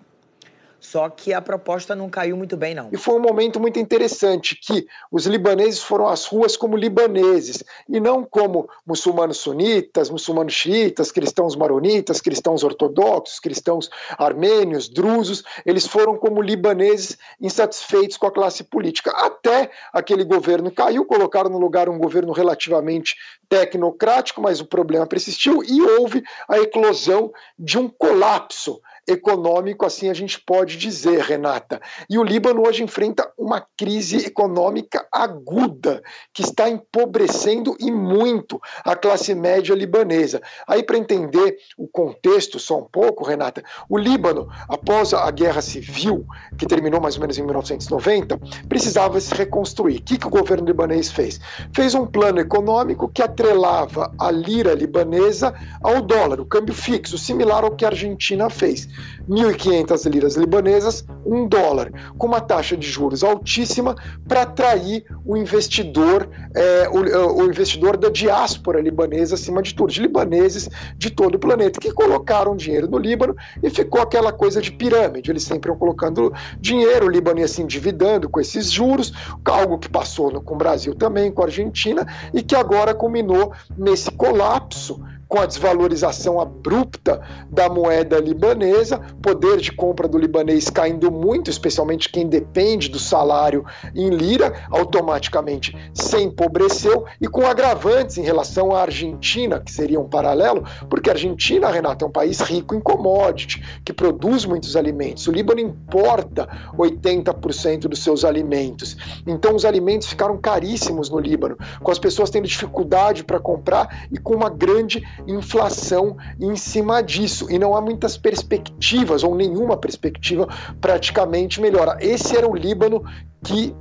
Só 0.80 1.10
que 1.10 1.32
a 1.34 1.42
proposta 1.42 1.94
não 1.94 2.08
caiu 2.08 2.36
muito 2.36 2.56
bem, 2.56 2.74
não. 2.74 2.88
E 2.90 2.96
foi 2.96 3.14
um 3.14 3.20
momento 3.20 3.60
muito 3.60 3.78
interessante 3.78 4.56
que 4.56 4.86
os 5.12 5.26
libaneses 5.26 5.80
foram 5.80 6.08
às 6.08 6.24
ruas 6.24 6.56
como 6.56 6.76
libaneses 6.76 7.62
e 7.88 8.00
não 8.00 8.24
como 8.24 8.68
muçulmanos 8.86 9.36
sunitas, 9.38 10.08
muçulmanos 10.08 10.54
xiitas, 10.54 11.12
cristãos 11.12 11.54
maronitas, 11.54 12.20
cristãos 12.20 12.64
ortodoxos, 12.64 13.38
cristãos 13.38 13.90
armênios, 14.16 14.88
drusos. 14.88 15.44
Eles 15.66 15.86
foram 15.86 16.16
como 16.16 16.40
libaneses 16.40 17.18
insatisfeitos 17.38 18.16
com 18.16 18.26
a 18.26 18.32
classe 18.32 18.64
política. 18.64 19.10
Até 19.10 19.70
aquele 19.92 20.24
governo 20.24 20.70
caiu, 20.70 21.04
colocaram 21.04 21.50
no 21.50 21.58
lugar 21.58 21.90
um 21.90 21.98
governo 21.98 22.32
relativamente 22.32 23.16
tecnocrático, 23.50 24.40
mas 24.40 24.60
o 24.60 24.64
problema 24.64 25.06
persistiu 25.06 25.62
e 25.62 25.82
houve 25.82 26.22
a 26.48 26.58
eclosão 26.58 27.32
de 27.58 27.78
um 27.78 27.88
colapso 27.88 28.80
econômico, 29.12 29.84
assim 29.84 30.08
a 30.08 30.14
gente 30.14 30.40
pode 30.40 30.76
dizer, 30.76 31.20
Renata. 31.20 31.80
E 32.08 32.18
o 32.18 32.22
Líbano 32.22 32.66
hoje 32.66 32.82
enfrenta 32.82 33.30
uma 33.36 33.64
crise 33.76 34.26
econômica 34.26 35.06
aguda, 35.12 36.02
que 36.32 36.42
está 36.42 36.68
empobrecendo 36.68 37.76
e 37.78 37.90
muito 37.90 38.60
a 38.84 38.94
classe 38.94 39.34
média 39.34 39.74
libanesa. 39.74 40.40
Aí, 40.66 40.82
para 40.82 40.98
entender 40.98 41.56
o 41.76 41.88
contexto 41.88 42.58
só 42.58 42.78
um 42.78 42.84
pouco, 42.84 43.24
Renata, 43.24 43.62
o 43.88 43.98
Líbano, 43.98 44.48
após 44.68 45.12
a 45.12 45.30
guerra 45.30 45.60
civil, 45.60 46.26
que 46.56 46.66
terminou 46.66 47.00
mais 47.00 47.16
ou 47.16 47.20
menos 47.20 47.38
em 47.38 47.42
1990, 47.42 48.38
precisava 48.68 49.20
se 49.20 49.34
reconstruir. 49.34 49.98
O 49.98 50.02
que, 50.02 50.18
que 50.18 50.26
o 50.26 50.30
governo 50.30 50.66
libanês 50.66 51.10
fez? 51.10 51.40
Fez 51.74 51.94
um 51.94 52.06
plano 52.06 52.40
econômico 52.40 53.08
que 53.08 53.22
atrelava 53.22 54.12
a 54.18 54.30
lira 54.30 54.74
libanesa 54.74 55.54
ao 55.82 56.00
dólar, 56.00 56.40
o 56.40 56.46
câmbio 56.46 56.74
fixo, 56.74 57.18
similar 57.18 57.64
ao 57.64 57.74
que 57.74 57.84
a 57.84 57.88
Argentina 57.88 58.48
fez. 58.50 58.88
1.500 59.28 60.10
liras 60.10 60.36
libanesas, 60.36 61.04
um 61.24 61.46
dólar, 61.46 61.92
com 62.18 62.26
uma 62.26 62.40
taxa 62.40 62.76
de 62.76 62.86
juros 62.86 63.22
altíssima 63.22 63.94
para 64.26 64.42
atrair 64.42 65.04
o 65.24 65.36
investidor, 65.36 66.28
é, 66.54 66.88
o, 66.88 67.42
o, 67.42 67.44
investidor 67.44 67.96
da 67.96 68.08
diáspora 68.08 68.80
libanesa, 68.80 69.34
acima 69.34 69.62
de 69.62 69.74
tudo, 69.74 69.92
de 69.92 70.02
libaneses 70.02 70.68
de 70.96 71.10
todo 71.10 71.36
o 71.36 71.38
planeta, 71.38 71.80
que 71.80 71.92
colocaram 71.92 72.56
dinheiro 72.56 72.88
no 72.88 72.98
Líbano 72.98 73.36
e 73.62 73.70
ficou 73.70 74.00
aquela 74.00 74.32
coisa 74.32 74.60
de 74.60 74.72
pirâmide. 74.72 75.30
Eles 75.30 75.44
sempre 75.44 75.70
iam 75.70 75.78
colocando 75.78 76.32
dinheiro, 76.60 77.06
o 77.06 77.10
Líbano 77.10 77.40
ia 77.40 77.48
se 77.48 77.62
endividando 77.62 78.28
com 78.28 78.40
esses 78.40 78.70
juros, 78.70 79.12
algo 79.44 79.78
que 79.78 79.88
passou 79.88 80.30
no, 80.30 80.40
com 80.40 80.54
o 80.54 80.58
Brasil 80.58 80.94
também, 80.94 81.30
com 81.30 81.42
a 81.42 81.46
Argentina, 81.46 82.06
e 82.32 82.42
que 82.42 82.54
agora 82.54 82.94
culminou 82.94 83.52
nesse 83.76 84.10
colapso 84.10 85.00
com 85.30 85.38
a 85.38 85.46
desvalorização 85.46 86.40
abrupta 86.40 87.22
da 87.48 87.68
moeda 87.68 88.18
libanesa, 88.18 89.00
poder 89.22 89.58
de 89.58 89.70
compra 89.70 90.08
do 90.08 90.18
libanês 90.18 90.68
caindo 90.68 91.08
muito, 91.08 91.48
especialmente 91.48 92.08
quem 92.08 92.26
depende 92.26 92.88
do 92.88 92.98
salário 92.98 93.64
em 93.94 94.10
lira, 94.10 94.52
automaticamente 94.68 95.76
se 95.94 96.16
empobreceu 96.18 97.04
e 97.20 97.28
com 97.28 97.46
agravantes 97.46 98.18
em 98.18 98.22
relação 98.22 98.74
à 98.74 98.82
Argentina, 98.82 99.60
que 99.60 99.70
seria 99.70 100.00
um 100.00 100.08
paralelo, 100.08 100.64
porque 100.88 101.08
a 101.08 101.12
Argentina, 101.12 101.70
Renato, 101.70 102.04
é 102.04 102.08
um 102.08 102.10
país 102.10 102.40
rico 102.40 102.74
em 102.74 102.80
commodity, 102.80 103.62
que 103.84 103.92
produz 103.92 104.44
muitos 104.44 104.74
alimentos. 104.74 105.28
O 105.28 105.32
Líbano 105.32 105.60
importa 105.60 106.48
80% 106.76 107.82
dos 107.82 108.02
seus 108.02 108.24
alimentos. 108.24 108.96
Então 109.24 109.54
os 109.54 109.64
alimentos 109.64 110.08
ficaram 110.08 110.36
caríssimos 110.36 111.08
no 111.08 111.20
Líbano, 111.20 111.56
com 111.80 111.92
as 111.92 112.00
pessoas 112.00 112.30
tendo 112.30 112.48
dificuldade 112.48 113.22
para 113.22 113.38
comprar 113.38 114.08
e 114.10 114.18
com 114.18 114.34
uma 114.34 114.50
grande 114.50 115.00
inflação 115.26 116.16
em 116.40 116.56
cima 116.56 117.02
disso. 117.02 117.46
E 117.50 117.58
não 117.58 117.74
há 117.74 117.80
muitas 117.80 118.16
perspectivas, 118.16 119.22
ou 119.22 119.34
nenhuma 119.34 119.76
perspectiva 119.76 120.48
praticamente 120.80 121.60
melhora. 121.60 121.96
Esse 122.00 122.36
era 122.36 122.48
o 122.48 122.54
Líbano 122.54 123.04
que. 123.42 123.74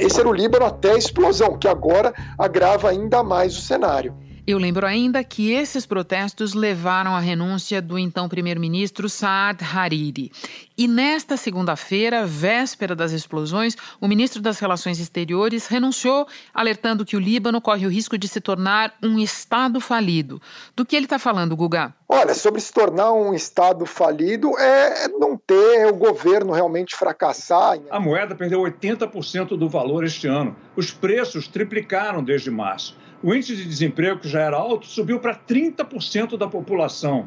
Esse 0.00 0.20
era 0.20 0.28
o 0.28 0.32
Líbano 0.32 0.64
até 0.64 0.92
a 0.92 0.96
explosão, 0.96 1.58
que 1.58 1.68
agora 1.68 2.14
agrava 2.38 2.88
ainda 2.88 3.22
mais 3.22 3.56
o 3.56 3.60
cenário. 3.60 4.14
Eu 4.48 4.56
lembro 4.56 4.86
ainda 4.86 5.22
que 5.22 5.52
esses 5.52 5.84
protestos 5.84 6.54
levaram 6.54 7.14
à 7.14 7.20
renúncia 7.20 7.82
do 7.82 7.98
então 7.98 8.30
primeiro-ministro 8.30 9.06
Saad 9.06 9.62
Hariri. 9.62 10.32
E 10.74 10.88
nesta 10.88 11.36
segunda-feira, 11.36 12.24
véspera 12.24 12.96
das 12.96 13.12
explosões, 13.12 13.76
o 14.00 14.08
ministro 14.08 14.40
das 14.40 14.58
Relações 14.58 14.98
Exteriores 15.00 15.66
renunciou, 15.66 16.26
alertando 16.54 17.04
que 17.04 17.14
o 17.14 17.20
Líbano 17.20 17.60
corre 17.60 17.84
o 17.84 17.90
risco 17.90 18.16
de 18.16 18.26
se 18.26 18.40
tornar 18.40 18.94
um 19.02 19.18
Estado 19.18 19.82
falido. 19.82 20.40
Do 20.74 20.86
que 20.86 20.96
ele 20.96 21.04
está 21.04 21.18
falando, 21.18 21.54
Guga? 21.54 21.92
Olha, 22.08 22.32
sobre 22.32 22.62
se 22.62 22.72
tornar 22.72 23.12
um 23.12 23.34
Estado 23.34 23.84
falido 23.84 24.58
é 24.58 25.08
não 25.08 25.36
ter 25.36 25.88
o 25.88 25.94
governo 25.94 26.54
realmente 26.54 26.96
fracassar. 26.96 27.78
A 27.90 28.00
moeda 28.00 28.34
perdeu 28.34 28.60
80% 28.60 29.58
do 29.58 29.68
valor 29.68 30.04
este 30.04 30.26
ano. 30.26 30.56
Os 30.74 30.90
preços 30.90 31.46
triplicaram 31.46 32.24
desde 32.24 32.50
março. 32.50 32.96
O 33.22 33.34
índice 33.34 33.56
de 33.56 33.64
desemprego, 33.64 34.20
que 34.20 34.28
já 34.28 34.40
era 34.40 34.56
alto, 34.56 34.86
subiu 34.86 35.18
para 35.18 35.34
30% 35.34 36.36
da 36.36 36.46
população. 36.46 37.26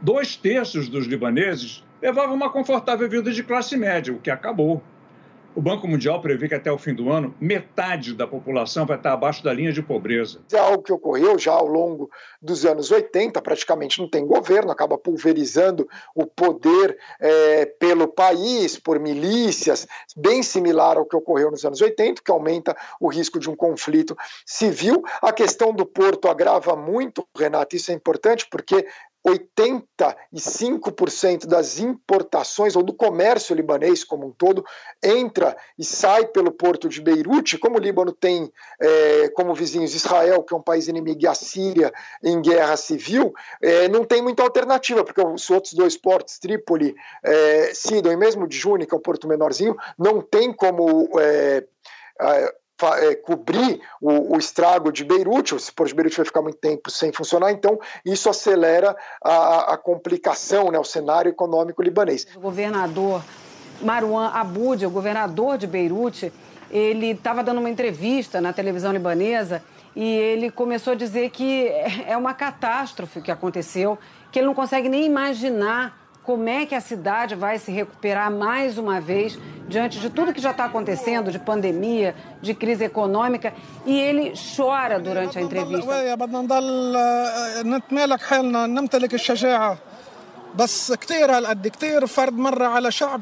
Dois 0.00 0.36
terços 0.36 0.88
dos 0.88 1.06
libaneses 1.06 1.82
levavam 2.02 2.34
uma 2.34 2.50
confortável 2.50 3.08
vida 3.08 3.32
de 3.32 3.42
classe 3.42 3.76
média, 3.76 4.12
o 4.12 4.18
que 4.18 4.30
acabou. 4.30 4.82
O 5.56 5.62
Banco 5.62 5.88
Mundial 5.88 6.20
prevê 6.20 6.48
que 6.48 6.54
até 6.54 6.70
o 6.70 6.76
fim 6.76 6.92
do 6.92 7.10
ano, 7.10 7.34
metade 7.40 8.12
da 8.12 8.26
população 8.26 8.84
vai 8.84 8.98
estar 8.98 9.14
abaixo 9.14 9.42
da 9.42 9.54
linha 9.54 9.72
de 9.72 9.82
pobreza. 9.82 10.40
É 10.52 10.58
algo 10.58 10.82
que 10.82 10.92
ocorreu 10.92 11.38
já 11.38 11.52
ao 11.52 11.66
longo 11.66 12.10
dos 12.42 12.66
anos 12.66 12.90
80, 12.90 13.40
praticamente 13.40 13.98
não 13.98 14.06
tem 14.06 14.26
governo, 14.26 14.70
acaba 14.70 14.98
pulverizando 14.98 15.88
o 16.14 16.26
poder 16.26 16.98
é, 17.18 17.64
pelo 17.64 18.06
país, 18.06 18.78
por 18.78 19.00
milícias, 19.00 19.86
bem 20.14 20.42
similar 20.42 20.98
ao 20.98 21.06
que 21.06 21.16
ocorreu 21.16 21.50
nos 21.50 21.64
anos 21.64 21.80
80, 21.80 22.20
que 22.22 22.30
aumenta 22.30 22.76
o 23.00 23.08
risco 23.08 23.40
de 23.40 23.48
um 23.48 23.56
conflito 23.56 24.14
civil. 24.44 25.02
A 25.22 25.32
questão 25.32 25.72
do 25.72 25.86
porto 25.86 26.28
agrava 26.28 26.76
muito, 26.76 27.26
Renato, 27.34 27.74
isso 27.74 27.90
é 27.90 27.94
importante 27.94 28.46
porque 28.50 28.86
85% 29.26 31.46
das 31.46 31.80
importações 31.80 32.76
ou 32.76 32.82
do 32.82 32.92
comércio 32.92 33.56
libanês 33.56 34.04
como 34.04 34.28
um 34.28 34.30
todo 34.30 34.62
entra 35.02 35.56
e 35.76 35.84
sai 35.84 36.26
pelo 36.26 36.52
porto 36.52 36.88
de 36.88 37.00
Beirute. 37.00 37.58
Como 37.58 37.76
o 37.76 37.80
Líbano 37.80 38.12
tem 38.12 38.52
é, 38.80 39.28
como 39.30 39.52
vizinhos 39.52 39.92
Israel, 39.94 40.44
que 40.44 40.54
é 40.54 40.56
um 40.56 40.62
país 40.62 40.86
inimigo, 40.86 41.22
e 41.22 41.26
a 41.26 41.34
Síria 41.34 41.92
em 42.22 42.40
guerra 42.40 42.76
civil, 42.76 43.34
é, 43.60 43.88
não 43.88 44.04
tem 44.04 44.22
muita 44.22 44.44
alternativa, 44.44 45.02
porque 45.02 45.20
os 45.20 45.50
outros 45.50 45.72
dois 45.72 45.96
portos, 45.96 46.38
Trípoli, 46.38 46.94
é, 47.24 47.74
Sidon 47.74 48.12
e 48.12 48.16
mesmo 48.16 48.46
de 48.46 48.56
Juni, 48.56 48.86
que 48.86 48.94
é 48.94 48.98
um 48.98 49.00
porto 49.00 49.26
menorzinho, 49.26 49.76
não 49.98 50.20
tem 50.20 50.52
como. 50.52 51.08
É, 51.18 51.64
é, 52.98 53.14
cobrir 53.14 53.80
o, 54.00 54.34
o, 54.34 54.38
estrago 54.38 54.92
de 54.92 55.04
Beirute, 55.04 55.54
o 55.54 55.72
Porto 55.74 55.88
de 55.88 55.94
Beirute 55.94 56.16
vai 56.16 56.26
ficar 56.26 56.42
muito 56.42 56.58
tempo 56.58 56.90
sem 56.90 57.12
funcionar, 57.12 57.50
então 57.52 57.78
isso 58.04 58.28
acelera 58.28 58.96
a, 59.22 59.74
a 59.74 59.76
complicação, 59.76 60.70
né, 60.70 60.78
o 60.78 60.84
cenário 60.84 61.30
econômico 61.30 61.82
libanês. 61.82 62.26
O 62.36 62.40
governador 62.40 63.22
Marwan 63.80 64.28
Aboud, 64.28 64.84
o 64.84 64.90
governador 64.90 65.56
de 65.56 65.66
Beirute, 65.66 66.32
ele 66.70 67.12
estava 67.12 67.42
dando 67.42 67.58
uma 67.58 67.70
entrevista 67.70 68.40
na 68.40 68.52
televisão 68.52 68.92
libanesa 68.92 69.62
e 69.94 70.04
ele 70.04 70.50
começou 70.50 70.92
a 70.92 70.96
dizer 70.96 71.30
que 71.30 71.68
é 72.06 72.16
uma 72.16 72.34
catástrofe 72.34 73.20
que 73.22 73.30
aconteceu, 73.30 73.98
que 74.30 74.38
ele 74.38 74.46
não 74.46 74.54
consegue 74.54 74.88
nem 74.88 75.06
imaginar 75.06 76.05
como 76.25 76.47
é 76.47 76.65
que 76.65 76.75
a 76.75 76.81
cidade 76.81 77.33
vai 77.35 77.57
se 77.57 77.71
recuperar 77.71 78.31
mais 78.31 78.77
uma 78.77 79.01
vez 79.01 79.39
diante 79.67 79.99
de 79.99 80.09
tudo 80.09 80.33
que 80.33 80.41
já 80.41 80.51
está 80.51 80.65
acontecendo, 80.65 81.31
de 81.31 81.39
pandemia, 81.39 82.15
de 82.41 82.53
crise 82.53 82.83
econômica, 82.83 83.53
e 83.85 83.99
ele 83.99 84.33
chora 84.55 84.99
durante 84.99 85.37
a 85.37 85.41
entrevista. 85.41 85.87
بس 90.55 90.93
كثير 90.93 91.37
هالقد 91.37 91.67
كثير 91.67 92.07
فرد 92.07 92.33
مر 92.33 92.63
على 92.63 92.91
شعب 92.91 93.21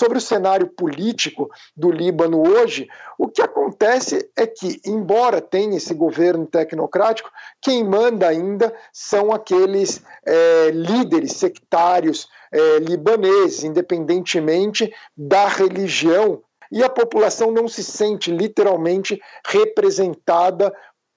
Sobre 0.00 0.16
o 0.16 0.20
cenário 0.22 0.66
político 0.66 1.50
do 1.76 1.90
Líbano 1.90 2.40
hoje, 2.40 2.88
o 3.18 3.28
que 3.28 3.42
acontece 3.42 4.30
é 4.34 4.46
que, 4.46 4.80
embora 4.82 5.42
tenha 5.42 5.76
esse 5.76 5.92
governo 5.92 6.46
tecnocrático, 6.46 7.30
quem 7.60 7.84
manda 7.84 8.26
ainda 8.26 8.74
são 8.94 9.30
aqueles 9.30 10.02
é, 10.26 10.70
líderes 10.70 11.32
sectários 11.32 12.26
é, 12.50 12.78
libaneses, 12.78 13.62
independentemente 13.62 14.90
da 15.14 15.46
religião. 15.46 16.42
E 16.72 16.82
a 16.82 16.88
população 16.88 17.50
não 17.50 17.68
se 17.68 17.84
sente 17.84 18.30
literalmente 18.30 19.20
representada 19.46 20.72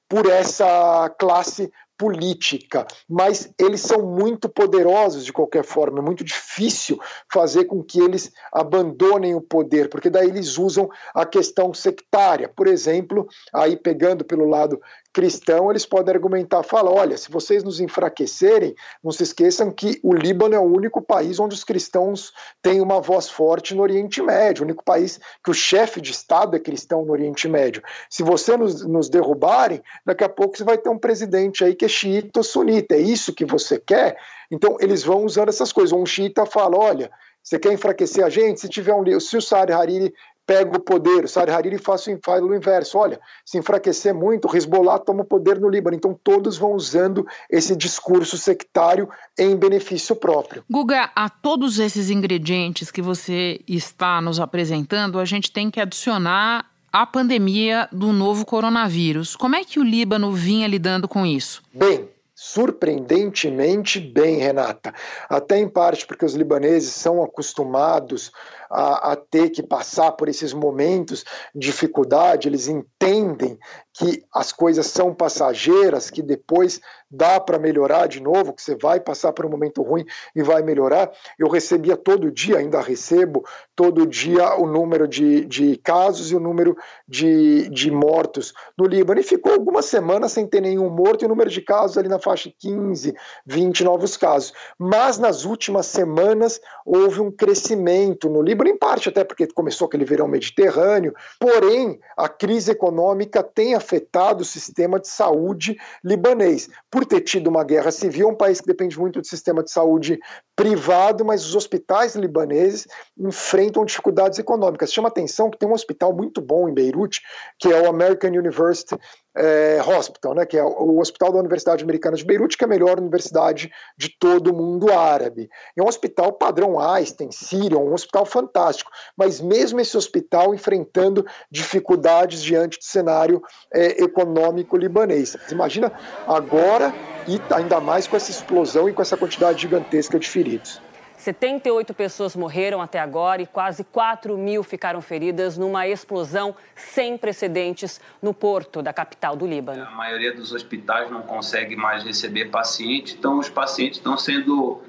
por 0.09 0.25
essa 0.25 1.09
classe 1.17 1.71
política, 2.03 2.85
mas 3.07 3.53
eles 3.57 3.79
são 3.79 4.01
muito 4.01 4.49
poderosos 4.49 5.23
de 5.23 5.31
qualquer 5.31 5.63
forma, 5.63 5.99
é 5.99 6.01
muito 6.01 6.21
difícil 6.21 6.99
fazer 7.31 7.63
com 7.63 7.81
que 7.81 7.97
eles 7.97 8.29
abandonem 8.51 9.33
o 9.35 9.39
poder, 9.39 9.87
porque 9.87 10.09
daí 10.09 10.27
eles 10.27 10.57
usam 10.57 10.89
a 11.15 11.25
questão 11.25 11.73
sectária. 11.73 12.49
Por 12.49 12.67
exemplo, 12.67 13.25
aí 13.53 13.77
pegando 13.77 14.25
pelo 14.25 14.45
lado 14.45 14.81
cristão, 15.13 15.69
eles 15.69 15.85
podem 15.85 16.13
argumentar, 16.13 16.63
fala, 16.63 16.89
olha, 16.89 17.15
se 17.15 17.29
vocês 17.29 17.63
nos 17.63 17.79
enfraquecerem, 17.79 18.73
não 19.03 19.11
se 19.11 19.21
esqueçam 19.21 19.71
que 19.71 19.99
o 20.01 20.11
Líbano 20.11 20.55
é 20.55 20.59
o 20.59 20.63
único 20.63 21.01
país 21.01 21.39
onde 21.39 21.53
os 21.53 21.63
cristãos 21.63 22.33
têm 22.63 22.81
uma 22.81 22.99
voz 22.99 23.29
forte 23.29 23.75
no 23.75 23.83
Oriente 23.83 24.21
Médio, 24.23 24.63
o 24.63 24.65
único 24.65 24.83
país 24.83 25.19
que 25.43 25.51
o 25.51 25.53
chefe 25.53 26.01
de 26.01 26.11
Estado 26.11 26.55
é 26.55 26.59
cristão 26.59 27.05
no 27.05 27.11
Oriente 27.11 27.47
Médio. 27.47 27.83
Se 28.09 28.23
você 28.23 28.57
nos, 28.57 28.83
nos 28.83 29.07
derrubarem, 29.07 29.83
daqui 30.03 30.23
a 30.23 30.29
pouco 30.29 30.57
você 30.57 30.63
vai 30.63 30.79
ter 30.79 30.89
um 30.89 30.97
presidente 30.97 31.63
aí 31.63 31.75
que 31.75 31.85
é 31.85 31.87
xiita 31.89 32.39
ou 32.39 32.43
sunita, 32.43 32.95
é 32.95 32.99
isso 32.99 33.33
que 33.33 33.45
você 33.45 33.79
quer? 33.79 34.17
Então 34.49 34.77
eles 34.79 35.03
vão 35.03 35.23
usando 35.23 35.49
essas 35.49 35.71
coisas. 35.71 35.93
Um 35.93 36.05
xiita 36.05 36.45
fala, 36.45 36.75
olha, 36.77 37.11
você 37.43 37.59
quer 37.59 37.73
enfraquecer 37.73 38.25
a 38.25 38.29
gente? 38.29 38.61
Se 38.61 38.69
tiver 38.69 38.93
um 38.93 39.19
se 39.19 39.35
o 39.35 39.41
Sari 39.41 39.73
Hariri 39.73 40.13
pega 40.45 40.77
o 40.77 40.79
poder, 40.79 41.27
Sari 41.27 41.51
Hariri 41.51 41.77
faz, 41.77 42.05
faz 42.23 42.43
o 42.43 42.53
inverso. 42.53 42.97
Olha, 42.97 43.19
se 43.45 43.57
enfraquecer 43.57 44.13
muito, 44.13 44.53
Hezbollah 44.53 44.99
toma 44.99 45.21
o 45.21 45.25
poder 45.25 45.59
no 45.59 45.69
Líbano. 45.69 45.95
Então 45.95 46.17
todos 46.23 46.57
vão 46.57 46.73
usando 46.73 47.25
esse 47.49 47.75
discurso 47.75 48.37
sectário 48.37 49.09
em 49.37 49.55
benefício 49.55 50.15
próprio. 50.15 50.63
Guga, 50.69 51.11
a 51.15 51.29
todos 51.29 51.79
esses 51.79 52.09
ingredientes 52.09 52.91
que 52.91 53.01
você 53.01 53.61
está 53.67 54.21
nos 54.21 54.39
apresentando, 54.39 55.19
a 55.19 55.25
gente 55.25 55.51
tem 55.51 55.71
que 55.71 55.79
adicionar 55.79 56.65
a 56.91 57.07
pandemia 57.07 57.87
do 57.91 58.13
novo 58.13 58.45
coronavírus. 58.45 59.35
Como 59.35 59.55
é 59.55 59.63
que 59.63 59.79
o 59.79 59.83
Líbano 59.83 60.31
vinha 60.31 60.67
lidando 60.67 61.07
com 61.07 61.25
isso? 61.25 61.63
Bem, 61.73 62.07
surpreendentemente 62.35 63.99
bem, 63.99 64.37
Renata. 64.37 64.93
Até 65.27 65.57
em 65.57 65.67
parte 65.67 66.05
porque 66.05 66.25
os 66.25 66.35
libaneses 66.35 66.93
são 66.93 67.23
acostumados 67.23 68.31
a, 68.73 69.11
a, 69.11 69.15
ter 69.15 69.51
que 69.51 69.61
passar 69.61 70.13
por 70.13 70.27
esses 70.27 70.51
momentos 70.51 71.23
de 71.53 71.67
dificuldade, 71.67 72.47
eles 72.47 72.67
entendem 72.67 73.59
que 73.93 74.23
as 74.33 74.51
coisas 74.51 74.87
são 74.87 75.13
passageiras, 75.13 76.09
que 76.09 76.21
depois 76.21 76.81
dá 77.09 77.39
para 77.39 77.59
melhorar 77.59 78.07
de 78.07 78.19
novo, 78.19 78.53
que 78.53 78.61
você 78.61 78.75
vai 78.75 78.99
passar 78.99 79.31
por 79.31 79.45
um 79.45 79.49
momento 79.49 79.83
ruim 79.83 80.03
e 80.35 80.41
vai 80.41 80.63
melhorar. 80.63 81.11
Eu 81.37 81.47
recebia 81.47 81.95
todo 81.95 82.31
dia, 82.31 82.57
ainda 82.57 82.81
recebo 82.81 83.45
todo 83.75 84.07
dia 84.07 84.55
o 84.55 84.65
número 84.65 85.07
de, 85.07 85.45
de 85.45 85.77
casos 85.77 86.31
e 86.31 86.35
o 86.35 86.39
número 86.39 86.75
de, 87.07 87.69
de 87.69 87.91
mortos 87.91 88.51
no 88.75 88.85
Líbano. 88.87 89.19
E 89.19 89.23
ficou 89.23 89.53
algumas 89.53 89.85
semanas 89.85 90.31
sem 90.31 90.47
ter 90.47 90.61
nenhum 90.61 90.89
morto 90.89 91.21
e 91.21 91.25
o 91.27 91.29
número 91.29 91.51
de 91.51 91.61
casos 91.61 91.97
ali 91.97 92.09
na 92.09 92.17
faixa 92.17 92.49
de 92.49 92.55
15, 92.55 93.13
20 93.45 93.83
novos 93.83 94.17
casos. 94.17 94.51
Mas 94.79 95.19
nas 95.19 95.45
últimas 95.45 95.85
semanas 95.85 96.59
houve 96.83 97.21
um 97.21 97.29
crescimento 97.29 98.27
no 98.27 98.41
Líbano, 98.41 98.62
em 98.67 98.77
parte 98.77 99.09
até 99.09 99.23
porque 99.23 99.47
começou 99.47 99.87
aquele 99.87 100.05
verão 100.05 100.27
mediterrâneo, 100.27 101.13
porém 101.39 101.99
a 102.17 102.29
crise 102.29 102.71
econômica 102.71 103.43
tem 103.43 103.75
afetado 103.75 104.41
o 104.41 104.45
sistema 104.45 104.99
de 104.99 105.07
saúde 105.07 105.77
libanês. 106.03 106.69
Por 106.89 107.05
ter 107.05 107.21
tido 107.21 107.47
uma 107.47 107.63
guerra 107.63 107.91
civil, 107.91 108.29
é 108.29 108.31
um 108.31 108.35
país 108.35 108.61
que 108.61 108.67
depende 108.67 108.99
muito 108.99 109.21
do 109.21 109.27
sistema 109.27 109.63
de 109.63 109.71
saúde 109.71 110.19
privado, 110.55 111.25
mas 111.25 111.45
os 111.45 111.55
hospitais 111.55 112.15
libaneses 112.15 112.87
enfrentam 113.17 113.85
dificuldades 113.85 114.37
econômicas. 114.39 114.93
Chama 114.93 115.07
atenção 115.07 115.49
que 115.49 115.57
tem 115.57 115.67
um 115.67 115.73
hospital 115.73 116.13
muito 116.13 116.41
bom 116.41 116.69
em 116.69 116.73
Beirute, 116.73 117.21
que 117.59 117.69
é 117.71 117.81
o 117.81 117.87
American 117.87 118.31
University 118.31 118.95
é, 119.35 119.81
Hospital, 119.85 120.35
né, 120.35 120.45
que 120.45 120.57
é 120.57 120.63
o 120.63 120.99
hospital 120.99 121.31
da 121.31 121.39
Universidade 121.39 121.83
Americana 121.83 122.15
de 122.15 122.25
Beirute, 122.25 122.57
que 122.57 122.63
é 122.63 122.67
a 122.67 122.69
melhor 122.69 122.99
universidade 122.99 123.71
de 123.97 124.09
todo 124.09 124.51
o 124.51 124.55
mundo 124.55 124.91
árabe. 124.91 125.49
É 125.75 125.81
um 125.81 125.87
hospital 125.87 126.33
padrão 126.33 126.79
Einstein, 126.79 127.31
Síria, 127.31 127.77
um 127.77 127.93
hospital 127.93 128.25
fantástico, 128.25 128.91
mas 129.17 129.41
mesmo 129.41 129.79
esse 129.79 129.97
hospital 129.97 130.53
enfrentando 130.53 131.25
dificuldades 131.49 132.41
diante 132.41 132.77
do 132.77 132.83
cenário 132.83 133.41
é, 133.73 134.03
econômico 134.03 134.77
libanês. 134.77 135.35
Imagina 135.51 135.91
agora 136.27 136.93
e 137.27 137.41
ainda 137.53 137.79
mais 137.79 138.07
com 138.07 138.15
essa 138.15 138.31
explosão 138.31 138.89
e 138.89 138.93
com 138.93 139.01
essa 139.01 139.17
quantidade 139.17 139.61
gigantesca 139.61 140.19
de 140.19 140.29
feridos. 140.29 140.81
78 141.23 141.93
pessoas 141.93 142.35
morreram 142.35 142.81
até 142.81 142.99
agora 142.99 143.41
e 143.41 143.47
quase 143.47 143.85
4 143.85 144.37
mil 144.37 144.61
ficaram 144.61 145.01
feridas 145.01 145.57
numa 145.57 145.87
explosão 145.87 146.53
sem 146.75 147.17
precedentes 147.17 148.01
no 148.21 148.33
porto 148.33 148.81
da 148.81 148.91
capital 148.91 149.33
do 149.33 149.47
Líbano. 149.47 149.85
A 149.85 149.91
maioria 149.91 150.33
dos 150.33 150.51
hospitais 150.51 151.09
não 151.09 151.21
consegue 151.21 151.77
mais 151.77 152.03
receber 152.03 152.49
pacientes, 152.49 153.15
então 153.17 153.39
os 153.39 153.47
pacientes 153.47 153.99
estão 153.99 154.17
sendo 154.17 154.81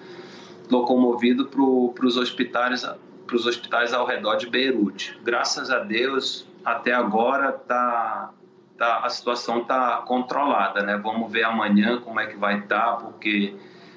locomovidos 0.69 1.47
para 1.51 2.05
os 2.05 2.17
hospitais, 2.17 2.85
hospitais 3.33 3.93
ao 3.93 4.05
redor 4.05 4.35
de 4.35 4.49
Beirute. 4.49 5.17
Graças 5.23 5.71
a 5.71 5.79
Deus, 5.79 6.49
até 6.65 6.93
agora 6.93 7.53
tá, 7.53 8.33
tá, 8.77 9.03
a 9.05 9.09
situação 9.09 9.61
está 9.63 9.99
controlada, 9.99 10.83
né? 10.83 10.97
Vamos 10.97 11.31
ver 11.31 11.45
amanhã 11.45 12.01
como 12.01 12.19
é 12.19 12.27
que 12.27 12.37
vai 12.37 12.59
estar, 12.59 12.85
tá, 12.85 12.93
porque 12.95 13.55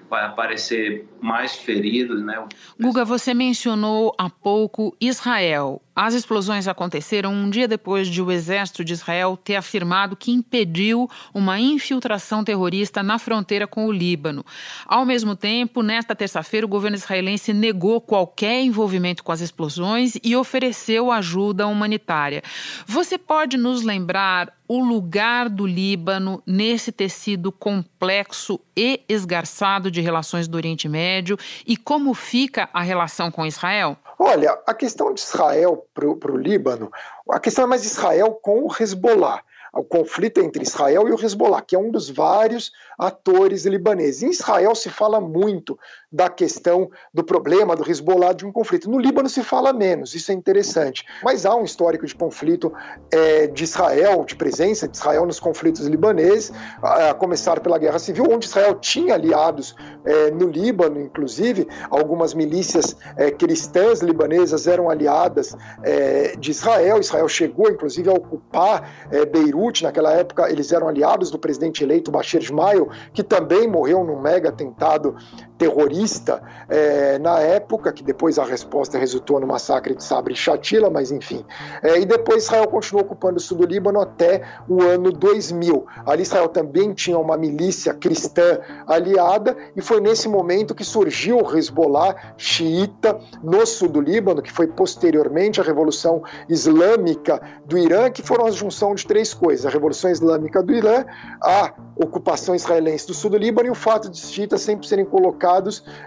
vai 0.09 0.25
aparecer 0.25 1.07
mais 1.21 1.55
feridos, 1.55 2.23
né? 2.23 2.43
Guga, 2.79 3.03
você 3.03 3.33
mencionou 3.33 4.13
há 4.17 4.29
pouco 4.29 4.95
Israel. 4.99 5.81
As 5.99 6.13
explosões 6.13 6.67
aconteceram 6.67 7.33
um 7.33 7.49
dia 7.49 7.67
depois 7.67 8.07
de 8.07 8.21
o 8.21 8.31
exército 8.31 8.85
de 8.85 8.93
Israel 8.93 9.35
ter 9.35 9.55
afirmado 9.55 10.15
que 10.15 10.29
impediu 10.29 11.09
uma 11.33 11.59
infiltração 11.59 12.43
terrorista 12.43 13.01
na 13.01 13.17
fronteira 13.17 13.65
com 13.65 13.87
o 13.87 13.91
Líbano. 13.91 14.45
Ao 14.85 15.03
mesmo 15.03 15.35
tempo, 15.35 15.81
nesta 15.81 16.15
terça-feira, 16.15 16.67
o 16.67 16.69
governo 16.69 16.97
israelense 16.97 17.51
negou 17.51 17.99
qualquer 17.99 18.61
envolvimento 18.61 19.23
com 19.23 19.31
as 19.31 19.41
explosões 19.41 20.13
e 20.23 20.35
ofereceu 20.35 21.11
ajuda 21.11 21.65
humanitária. 21.65 22.43
Você 22.85 23.17
pode 23.17 23.57
nos 23.57 23.81
lembrar 23.81 24.55
o 24.67 24.83
lugar 24.83 25.49
do 25.49 25.65
Líbano 25.65 26.43
nesse 26.45 26.91
tecido 26.91 27.51
complexo 27.51 28.59
e 28.75 29.01
esgarçado 29.07 29.89
de 29.89 30.01
relações 30.01 30.47
do 30.47 30.57
Oriente 30.57 30.89
Médio 30.89 31.37
e 31.65 31.77
como 31.77 32.13
fica 32.13 32.69
a 32.73 32.81
relação 32.81 33.31
com 33.31 33.45
Israel? 33.45 33.97
Olha, 34.19 34.59
a 34.65 34.73
questão 34.73 35.13
de 35.13 35.21
Israel 35.21 35.86
para 36.15 36.31
o 36.31 36.37
Líbano, 36.37 36.91
a 37.29 37.39
questão 37.39 37.63
é 37.63 37.67
mais 37.67 37.85
Israel 37.85 38.31
com 38.41 38.63
o 38.63 38.71
Hezbollah 38.71 39.41
o 39.73 39.83
conflito 39.83 40.39
entre 40.39 40.63
Israel 40.63 41.07
e 41.07 41.11
o 41.11 41.23
Hezbollah, 41.23 41.61
que 41.61 41.75
é 41.75 41.79
um 41.79 41.91
dos 41.91 42.09
vários 42.09 42.71
atores 42.97 43.65
libaneses. 43.65 44.23
Em 44.23 44.29
Israel 44.29 44.73
se 44.75 44.89
fala 44.89 45.21
muito 45.21 45.77
da 46.11 46.29
questão 46.29 46.89
do 47.13 47.23
problema 47.23 47.75
do 47.75 47.89
Hezbollah 47.89 48.33
de 48.33 48.45
um 48.45 48.51
conflito. 48.51 48.89
No 48.89 48.97
Líbano 48.97 49.27
se 49.27 49.43
fala 49.43 49.73
menos, 49.73 50.15
isso 50.15 50.31
é 50.31 50.33
interessante. 50.33 51.05
Mas 51.23 51.45
há 51.45 51.53
um 51.55 51.63
histórico 51.63 52.05
de 52.05 52.15
conflito 52.15 52.73
é, 53.11 53.47
de 53.47 53.63
Israel, 53.65 54.23
de 54.23 54.35
presença 54.35 54.87
de 54.87 54.95
Israel 54.95 55.25
nos 55.25 55.39
conflitos 55.39 55.85
libaneses, 55.85 56.51
a, 56.81 57.13
começar 57.13 57.59
pela 57.59 57.77
Guerra 57.77 57.99
Civil, 57.99 58.25
onde 58.29 58.45
Israel 58.45 58.75
tinha 58.75 59.15
aliados 59.15 59.75
é, 60.05 60.31
no 60.31 60.47
Líbano, 60.47 61.01
inclusive, 61.01 61.67
algumas 61.89 62.33
milícias 62.33 62.95
é, 63.17 63.29
cristãs 63.29 64.01
libanesas 64.01 64.65
eram 64.65 64.89
aliadas 64.89 65.55
é, 65.83 66.35
de 66.37 66.51
Israel. 66.51 66.99
Israel 66.99 67.27
chegou, 67.27 67.69
inclusive, 67.69 68.09
a 68.09 68.13
ocupar 68.13 69.07
é, 69.11 69.25
Beirute. 69.25 69.83
Naquela 69.83 70.13
época, 70.13 70.49
eles 70.49 70.71
eram 70.71 70.87
aliados 70.87 71.29
do 71.29 71.37
presidente 71.37 71.83
eleito 71.83 72.11
Bashir 72.11 72.41
Ismail, 72.41 72.89
que 73.13 73.23
também 73.23 73.67
morreu 73.67 74.03
num 74.05 74.21
mega 74.21 74.49
atentado 74.49 75.15
terrorista 75.57 76.41
é, 76.69 77.17
na 77.19 77.39
época, 77.39 77.91
que 77.91 78.03
depois 78.03 78.37
a 78.37 78.45
resposta 78.45 78.97
resultou 78.97 79.39
no 79.39 79.47
massacre 79.47 79.95
de 79.95 80.03
Sabra 80.03 80.31
e 80.31 80.35
Shatila, 80.35 80.89
mas 80.89 81.11
enfim. 81.11 81.43
É, 81.81 81.99
e 81.99 82.05
depois 82.05 82.45
Israel 82.45 82.67
continuou 82.67 83.03
ocupando 83.03 83.37
o 83.37 83.39
sul 83.39 83.57
do 83.57 83.65
Líbano 83.65 83.99
até 83.99 84.43
o 84.69 84.81
ano 84.81 85.11
2000. 85.11 85.85
Ali 86.05 86.21
Israel 86.21 86.47
também 86.49 86.93
tinha 86.93 87.17
uma 87.17 87.35
milícia 87.35 87.93
cristã 87.93 88.59
aliada, 88.85 89.57
e 89.75 89.81
foi 89.81 89.99
nesse 89.99 90.29
momento 90.29 90.75
que 90.75 90.83
surgiu 90.83 91.39
o 91.39 91.57
Hezbollah 91.57 92.15
xiita 92.37 93.19
no 93.41 93.65
sul 93.65 93.89
do 93.89 93.99
Líbano, 93.99 94.41
que 94.41 94.51
foi 94.51 94.67
posteriormente 94.67 95.59
a 95.59 95.63
Revolução 95.63 96.21
Islâmica 96.47 97.41
do 97.65 97.77
Irã, 97.77 98.09
que 98.11 98.21
foram 98.21 98.45
a 98.45 98.51
junção 98.51 98.93
de 98.93 99.05
três 99.05 99.33
coisas: 99.33 99.65
a 99.65 99.69
Revolução 99.69 100.11
Islâmica 100.11 100.61
do 100.61 100.73
Irã, 100.73 101.05
a 101.41 101.73
ocupação 101.95 102.53
israelense 102.53 103.07
do 103.07 103.13
sul 103.13 103.31
do 103.31 103.37
Líbano 103.37 103.67
e 103.67 103.71
o 103.71 103.75
fato 103.75 104.09
de 104.09 104.17
os 104.17 104.31
xiitas 104.31 104.61
sempre 104.61 104.87
serem 104.87 105.05
colocados 105.05 105.46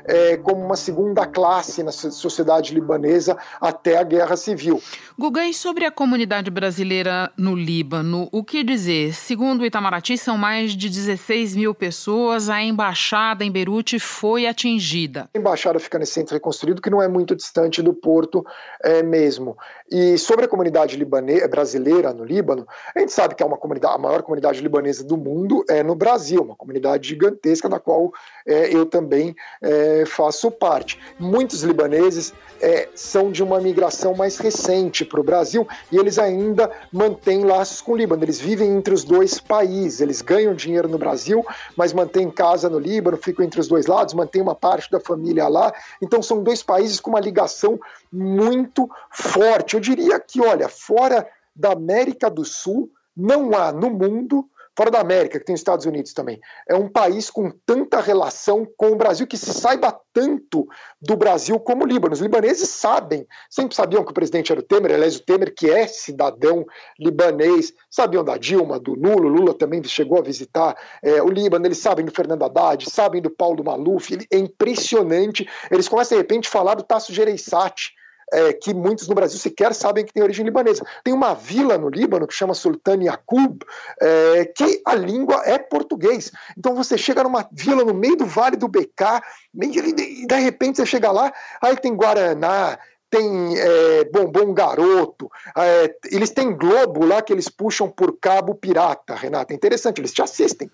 é, 0.05 0.37
como 0.37 0.65
uma 0.65 0.77
segunda 0.77 1.27
classe 1.27 1.83
na 1.83 1.93
sociedade 1.93 2.75
libanesa 2.75 3.37
até 3.61 3.99
a 3.99 4.03
guerra 4.03 4.37
civil. 4.37 4.83
Guga, 5.19 5.47
e 5.47 5.53
sobre 5.53 5.85
a 5.85 5.91
comunidade 5.91 6.51
brasileira 6.51 7.31
no 7.37 7.55
Líbano, 7.55 8.29
o 8.33 8.43
que 8.43 8.65
dizer? 8.65 9.15
Segundo 9.15 9.63
o 9.63 9.67
Itamaraty, 9.67 10.17
são 10.17 10.39
mais 10.39 10.73
de 10.73 10.89
16 10.89 11.57
mil 11.57 11.75
pessoas, 11.75 12.49
a 12.49 12.63
embaixada 12.63 13.45
em 13.45 13.51
Beirute 13.51 13.99
foi 13.99 14.47
atingida. 14.47 15.29
A 15.35 15.39
embaixada 15.39 15.79
fica 15.79 15.99
nesse 15.99 16.13
centro 16.13 16.35
reconstruído, 16.35 16.81
que 16.81 16.91
não 16.91 17.03
é 17.03 17.09
muito 17.09 17.37
distante 17.37 17.83
do 17.83 17.93
porto 17.93 18.45
é, 18.83 19.03
mesmo. 19.03 19.57
E 19.91 20.17
sobre 20.19 20.45
a 20.45 20.49
comunidade 20.49 20.97
libanesa, 20.97 21.49
brasileira 21.49 22.13
no 22.13 22.25
Líbano, 22.25 22.67
a 22.95 23.01
gente 23.01 23.13
sabe 23.13 23.35
que 23.35 23.43
é 23.43 23.47
uma 23.47 23.57
comunidade, 23.57 23.95
a 23.95 23.99
maior 23.99 24.23
comunidade 24.23 24.61
libanesa 24.61 25.03
do 25.03 25.17
mundo 25.17 25.65
é 25.69 25.83
no 25.83 25.97
Brasil, 25.97 26.43
uma 26.43 26.55
comunidade 26.55 27.09
gigantesca 27.09 27.69
da 27.69 27.81
qual 27.81 28.13
é, 28.47 28.73
eu 28.73 28.87
também 28.87 29.35
é, 29.61 30.05
faço 30.07 30.49
parte. 30.49 31.01
Muitos 31.19 31.63
libaneses 31.63 32.33
é, 32.61 32.89
são 32.95 33.33
de 33.33 33.43
uma 33.43 33.61
migração 33.61 34.15
mais 34.15 34.39
recente 34.39 35.05
para 35.05 35.21
o 35.21 35.25
Brasil 35.25 35.67
e 35.91 35.97
eles 35.97 36.21
ainda 36.21 36.71
mantêm 36.93 37.45
laços 37.45 37.81
com 37.81 37.93
o 37.93 37.97
Líbano. 37.97 38.23
Eles 38.23 38.39
vivem 38.39 38.71
entre 38.71 38.95
os 38.95 39.03
dois 39.03 39.41
países, 39.41 40.01
eles 40.01 40.23
ganham 40.23 40.55
dinheiro 40.55 40.89
no 40.89 40.99
Brasil, 40.99 41.45
mas 41.77 41.93
mantêm 41.93 42.31
casa 42.31 42.69
no 42.69 42.79
Líbano, 42.79 43.17
ficam 43.17 43.45
entre 43.45 43.59
os 43.59 43.67
dois 43.67 43.87
lados, 43.87 44.15
mantêm 44.15 44.41
uma 44.41 44.55
parte 44.55 44.89
da 44.89 45.01
família 45.01 45.49
lá. 45.49 45.73
Então 46.01 46.23
são 46.23 46.45
dois 46.45 46.63
países 46.63 47.01
com 47.01 47.11
uma 47.11 47.21
ligação 47.21 47.81
muito 48.13 48.89
forte. 49.11 49.80
Eu 49.81 49.97
diria 49.97 50.21
que, 50.21 50.43
olha, 50.43 50.69
fora 50.69 51.27
da 51.57 51.73
América 51.73 52.29
do 52.29 52.45
Sul, 52.45 52.91
não 53.17 53.55
há 53.55 53.73
no 53.73 53.89
mundo 53.89 54.47
fora 54.77 54.91
da 54.91 55.01
América, 55.01 55.39
que 55.39 55.45
tem 55.45 55.55
os 55.55 55.61
Estados 55.61 55.85
Unidos 55.85 56.15
também, 56.15 56.41
é 56.67 56.75
um 56.75 56.89
país 56.89 57.29
com 57.29 57.51
tanta 57.67 58.01
relação 58.01 58.67
com 58.77 58.93
o 58.93 58.97
Brasil, 58.97 59.27
que 59.27 59.37
se 59.37 59.53
saiba 59.53 59.99
tanto 60.13 60.67
do 61.01 61.17
Brasil 61.17 61.59
como 61.59 61.85
o 61.85 61.87
Líbano. 61.87 62.15
Os 62.15 62.21
libaneses 62.21 62.69
sabem, 62.69 63.27
sempre 63.51 63.75
sabiam 63.75 64.05
que 64.05 64.11
o 64.11 64.15
presidente 64.15 64.53
era 64.53 64.61
o 64.61 64.65
Temer, 64.65 64.93
aliás, 64.93 65.17
o 65.17 65.23
Temer, 65.23 65.55
que 65.55 65.69
é 65.71 65.87
cidadão 65.87 66.65
libanês, 66.99 67.75
sabiam 67.91 68.25
da 68.25 68.39
Dilma, 68.39 68.79
do 68.79 68.95
Lula, 68.95 69.29
Lula 69.29 69.55
também 69.55 69.83
chegou 69.85 70.19
a 70.19 70.23
visitar 70.23 70.77
é, 71.03 71.23
o 71.23 71.29
Líbano, 71.29 71.67
eles 71.67 71.79
sabem 71.79 72.05
do 72.05 72.13
Fernando 72.13 72.45
Haddad, 72.45 72.89
sabem 72.89 73.21
do 73.21 73.31
Paulo 73.31 73.65
Maluf, 73.65 74.17
é 74.31 74.39
impressionante. 74.39 75.49
Eles 75.71 75.89
começam, 75.89 76.17
de 76.17 76.23
repente, 76.23 76.49
a 76.49 76.53
falar 76.53 76.75
do 76.75 76.83
Tasso 76.83 77.13
Gereissati, 77.13 77.93
é, 78.33 78.53
que 78.53 78.73
muitos 78.73 79.09
no 79.09 79.15
Brasil 79.15 79.39
sequer 79.39 79.75
sabem 79.75 80.05
que 80.05 80.13
tem 80.13 80.23
origem 80.23 80.45
libanesa. 80.45 80.85
Tem 81.05 81.13
uma 81.13 81.35
vila 81.35 81.77
no 81.77 81.89
Líbano 81.89 82.27
que 82.27 82.35
chama 82.35 82.55
Sultan 82.55 83.03
Yaqub, 83.03 83.63
é, 84.01 84.45
que 84.45 84.83
a 84.85 84.95
língua 84.95 85.43
é 85.45 85.59
português. 85.59 86.31
Então 86.57 86.75
você 86.75 86.97
chega 86.97 87.23
numa 87.23 87.49
vila 87.53 87.85
no 87.85 87.95
meio 87.95 88.17
do 88.17 88.27
Vale 88.27 88.57
do 88.57 88.69
Becá, 88.69 89.23
e 89.55 90.27
de 90.27 90.35
repente 90.37 90.77
você 90.77 90.87
chega 90.87 91.11
lá, 91.11 91.33
aí 91.61 91.77
tem 91.77 91.95
Guaraná, 91.95 92.79
tem 93.11 93.59
é, 93.59 94.05
Bombom 94.05 94.55
Garoto, 94.55 95.29
é, 95.57 95.95
eles 96.13 96.31
têm 96.31 96.57
Globo 96.57 97.05
lá 97.05 97.21
que 97.21 97.33
eles 97.33 97.49
puxam 97.49 97.91
por 97.91 98.17
cabo 98.21 98.55
pirata, 98.55 99.15
Renata. 99.15 99.53
É 99.53 99.57
interessante, 99.57 100.01
eles 100.01 100.13
te 100.13 100.23
assistem. 100.23 100.71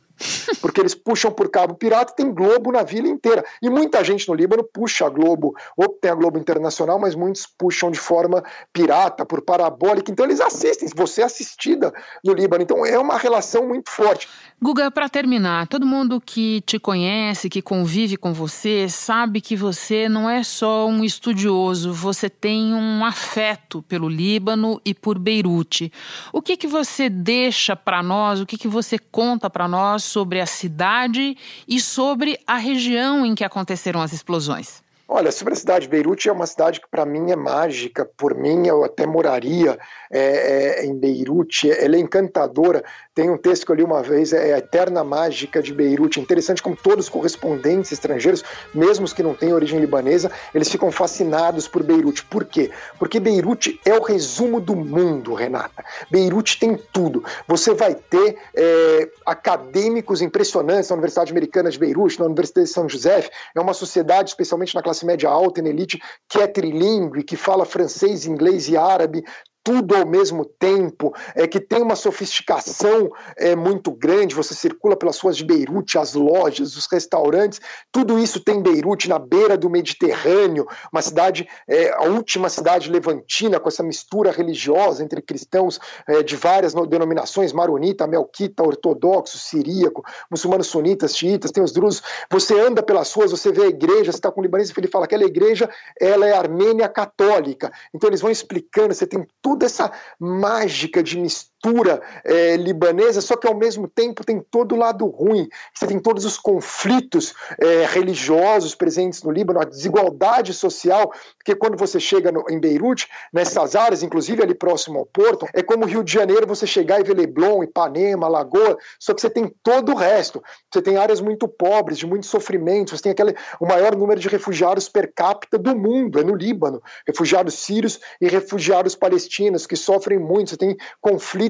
Porque 0.60 0.80
eles 0.80 0.94
puxam 0.94 1.30
por 1.30 1.50
cabo 1.50 1.74
pirata 1.74 2.12
e 2.12 2.16
tem 2.16 2.32
Globo 2.32 2.72
na 2.72 2.82
vila 2.82 3.08
inteira. 3.08 3.44
E 3.62 3.68
muita 3.68 4.02
gente 4.02 4.28
no 4.28 4.34
Líbano 4.34 4.64
puxa 4.64 5.06
a 5.06 5.08
Globo, 5.08 5.54
ou 5.76 5.88
tem 5.88 6.10
a 6.10 6.14
Globo 6.14 6.38
Internacional, 6.38 6.98
mas 6.98 7.14
muitos 7.14 7.46
puxam 7.46 7.90
de 7.90 7.98
forma 7.98 8.42
pirata, 8.72 9.26
por 9.26 9.42
parabólica. 9.42 10.10
Então 10.10 10.24
eles 10.24 10.40
assistem, 10.40 10.88
você 10.94 11.22
é 11.22 11.24
assistida 11.24 11.92
no 12.24 12.32
Líbano. 12.32 12.62
Então 12.62 12.84
é 12.84 12.98
uma 12.98 13.18
relação 13.18 13.68
muito 13.68 13.90
forte. 13.90 14.28
Guga, 14.60 14.90
para 14.90 15.08
terminar, 15.08 15.66
todo 15.66 15.84
mundo 15.84 16.18
que 16.18 16.62
te 16.62 16.78
conhece, 16.78 17.50
que 17.50 17.60
convive 17.60 18.16
com 18.16 18.32
você, 18.32 18.88
sabe 18.88 19.42
que 19.42 19.54
você 19.54 20.08
não 20.08 20.30
é 20.30 20.42
só 20.42 20.86
um 20.86 21.04
estudioso, 21.04 21.92
você 21.92 22.30
tem 22.30 22.72
um 22.72 23.04
afeto 23.04 23.82
pelo 23.82 24.08
Líbano 24.08 24.80
e 24.82 24.94
por 24.94 25.18
Beirute. 25.18 25.92
O 26.32 26.40
que 26.40 26.56
que 26.56 26.66
você 26.66 27.10
deixa 27.10 27.76
para 27.76 28.02
nós, 28.02 28.40
o 28.40 28.46
que 28.46 28.56
que 28.56 28.68
você 28.68 28.98
conta 28.98 29.50
para 29.50 29.68
nós 29.68 30.05
sobre 30.06 30.40
a 30.40 30.46
cidade 30.46 31.36
e 31.68 31.80
sobre 31.80 32.38
a 32.46 32.56
região 32.56 33.26
em 33.26 33.34
que 33.34 33.44
aconteceram 33.44 34.00
as 34.00 34.12
explosões? 34.12 34.84
Olha, 35.08 35.30
sobre 35.30 35.54
a 35.54 35.56
cidade 35.56 35.84
de 35.84 35.90
Beirute, 35.90 36.28
é 36.28 36.32
uma 36.32 36.46
cidade 36.46 36.80
que 36.80 36.88
para 36.90 37.06
mim 37.06 37.30
é 37.30 37.36
mágica. 37.36 38.04
Por 38.16 38.34
mim, 38.34 38.66
eu 38.66 38.84
até 38.84 39.06
moraria 39.06 39.78
é, 40.10 40.80
é, 40.80 40.84
em 40.84 40.98
Beirute. 40.98 41.70
Ela 41.70 41.94
é 41.94 42.00
encantadora. 42.00 42.82
Tem 43.16 43.30
um 43.30 43.38
texto 43.38 43.64
que 43.64 43.72
eu 43.72 43.76
li 43.76 43.82
uma 43.82 44.02
vez, 44.02 44.34
é 44.34 44.52
a 44.52 44.58
Eterna 44.58 45.02
Mágica 45.02 45.62
de 45.62 45.72
Beirute. 45.72 46.20
Interessante 46.20 46.62
como 46.62 46.76
todos 46.76 47.06
os 47.06 47.08
correspondentes 47.08 47.90
estrangeiros, 47.90 48.44
mesmo 48.74 49.06
os 49.06 49.14
que 49.14 49.22
não 49.22 49.32
têm 49.32 49.54
origem 49.54 49.80
libanesa, 49.80 50.30
eles 50.54 50.68
ficam 50.68 50.92
fascinados 50.92 51.66
por 51.66 51.82
Beirute. 51.82 52.22
Por 52.26 52.44
quê? 52.44 52.70
Porque 52.98 53.18
Beirute 53.18 53.80
é 53.86 53.94
o 53.94 54.02
resumo 54.02 54.60
do 54.60 54.76
mundo, 54.76 55.32
Renata. 55.32 55.82
Beirute 56.10 56.60
tem 56.60 56.76
tudo. 56.92 57.24
Você 57.48 57.72
vai 57.72 57.94
ter 57.94 58.36
é, 58.54 59.08
acadêmicos 59.24 60.20
impressionantes 60.20 60.90
na 60.90 60.96
Universidade 60.96 61.30
Americana 61.30 61.70
de 61.70 61.78
Beirute, 61.78 62.20
na 62.20 62.26
Universidade 62.26 62.66
de 62.66 62.74
São 62.74 62.86
José. 62.86 63.30
É 63.54 63.58
uma 63.58 63.72
sociedade, 63.72 64.28
especialmente 64.28 64.74
na 64.74 64.82
classe 64.82 65.06
média 65.06 65.30
alta 65.30 65.60
e 65.60 65.62
na 65.62 65.70
elite, 65.70 65.98
que 66.28 66.38
é 66.38 66.46
trilingue, 66.46 67.24
que 67.24 67.34
fala 67.34 67.64
francês, 67.64 68.26
inglês 68.26 68.68
e 68.68 68.76
árabe, 68.76 69.24
tudo 69.66 69.96
ao 69.96 70.06
mesmo 70.06 70.44
tempo, 70.44 71.12
é 71.34 71.44
que 71.44 71.58
tem 71.58 71.82
uma 71.82 71.96
sofisticação 71.96 73.10
é, 73.36 73.56
muito 73.56 73.90
grande. 73.90 74.32
Você 74.32 74.54
circula 74.54 74.94
pelas 74.94 75.18
ruas 75.18 75.36
de 75.36 75.44
Beirute, 75.44 75.98
as 75.98 76.14
lojas, 76.14 76.76
os 76.76 76.86
restaurantes, 76.86 77.60
tudo 77.90 78.16
isso 78.16 78.38
tem 78.38 78.62
Beirute 78.62 79.08
na 79.08 79.18
beira 79.18 79.58
do 79.58 79.68
Mediterrâneo, 79.68 80.68
uma 80.92 81.02
cidade, 81.02 81.48
é, 81.68 81.90
a 81.92 82.02
última 82.02 82.48
cidade 82.48 82.88
levantina 82.88 83.58
com 83.58 83.68
essa 83.68 83.82
mistura 83.82 84.30
religiosa 84.30 85.02
entre 85.02 85.20
cristãos 85.20 85.80
é, 86.06 86.22
de 86.22 86.36
várias 86.36 86.72
denominações, 86.72 87.52
maronita, 87.52 88.06
melquita, 88.06 88.62
ortodoxo, 88.62 89.36
siríaco, 89.36 90.04
muçulmanos 90.30 90.68
sunitas, 90.68 91.16
xiitas, 91.16 91.50
tem 91.50 91.64
os 91.64 91.72
drusos. 91.72 92.04
Você 92.30 92.56
anda 92.56 92.84
pelas 92.84 93.12
ruas, 93.12 93.32
você 93.32 93.50
vê 93.50 93.64
a 93.64 93.68
igreja, 93.68 94.12
você 94.12 94.18
está 94.18 94.30
com 94.30 94.40
o 94.40 94.44
libanês, 94.44 94.72
ele 94.76 94.86
fala 94.86 95.08
que 95.08 95.16
aquela 95.16 95.28
igreja 95.28 95.68
ela 96.00 96.24
é 96.24 96.36
armênia 96.36 96.88
católica. 96.88 97.72
Então 97.92 98.08
eles 98.08 98.20
vão 98.20 98.30
explicando, 98.30 98.94
você 98.94 99.08
tem 99.08 99.26
tudo 99.42 99.55
toda 99.56 99.66
essa 99.66 99.90
mágica 100.20 101.02
de 101.02 101.18
mistura 101.56 102.00
é, 102.24 102.56
libanesa, 102.56 103.20
só 103.20 103.36
que 103.36 103.46
ao 103.46 103.54
mesmo 103.54 103.88
tempo 103.88 104.24
tem 104.24 104.40
todo 104.40 104.74
o 104.74 104.78
lado 104.78 105.06
ruim. 105.06 105.48
Você 105.74 105.86
tem 105.86 105.98
todos 105.98 106.24
os 106.24 106.38
conflitos 106.38 107.34
é, 107.58 107.86
religiosos 107.86 108.74
presentes 108.74 109.22
no 109.22 109.30
Líbano, 109.30 109.60
a 109.60 109.64
desigualdade 109.64 110.52
social, 110.52 111.12
porque 111.36 111.54
quando 111.54 111.76
você 111.76 111.98
chega 111.98 112.30
no, 112.30 112.44
em 112.50 112.60
Beirute, 112.60 113.08
nessas 113.32 113.74
áreas, 113.74 114.02
inclusive 114.02 114.42
ali 114.42 114.54
próximo 114.54 114.98
ao 114.98 115.06
porto, 115.06 115.46
é 115.52 115.62
como 115.62 115.86
Rio 115.86 116.04
de 116.04 116.12
Janeiro 116.12 116.46
você 116.46 116.66
chegar 116.66 117.00
e 117.00 117.04
ver 117.04 117.16
Leblon, 117.16 117.62
Ipanema, 117.62 118.28
Lagoa, 118.28 118.76
só 118.98 119.14
que 119.14 119.20
você 119.20 119.30
tem 119.30 119.52
todo 119.62 119.92
o 119.92 119.96
resto. 119.96 120.42
Você 120.72 120.82
tem 120.82 120.96
áreas 120.96 121.20
muito 121.20 121.48
pobres, 121.48 121.98
de 121.98 122.06
muito 122.06 122.26
sofrimento, 122.26 122.96
você 122.96 123.02
tem 123.02 123.12
aquele, 123.12 123.34
o 123.60 123.66
maior 123.66 123.96
número 123.96 124.20
de 124.20 124.28
refugiados 124.28 124.88
per 124.88 125.12
capita 125.14 125.58
do 125.58 125.76
mundo, 125.76 126.20
é 126.20 126.24
no 126.24 126.34
Líbano. 126.34 126.82
Refugiados 127.06 127.54
sírios 127.54 128.00
e 128.20 128.28
refugiados 128.28 128.94
palestinos 128.94 129.66
que 129.66 129.76
sofrem 129.76 130.18
muito, 130.18 130.50
você 130.50 130.56
tem 130.56 130.76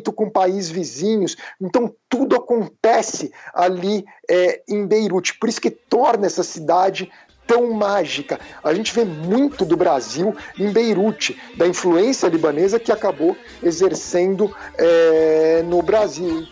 conflito 0.07 0.13
com 0.13 0.31
países 0.31 0.71
vizinhos. 0.71 1.37
Então, 1.61 1.95
tudo 2.09 2.37
acontece 2.37 3.33
ali 3.53 4.05
é, 4.29 4.63
em 4.69 4.87
Beirute. 4.87 5.39
Por 5.39 5.49
isso 5.49 5.61
que 5.61 5.71
torna 5.71 6.27
essa 6.27 6.43
cidade 6.43 7.11
tão 7.47 7.73
mágica. 7.73 8.41
A 8.63 8.75
gente 8.75 8.93
vê 8.93 9.05
muito 9.05 9.65
do 9.65 9.77
Brasil 9.77 10.35
em 10.59 10.73
Beirute, 10.73 11.41
da 11.57 11.67
influência 11.67 12.29
libanesa 12.29 12.81
que 12.81 12.91
acabou 12.91 13.37
exercendo 13.63 14.55
é, 14.77 15.63
no 15.63 15.83
Brasil. 15.83 16.47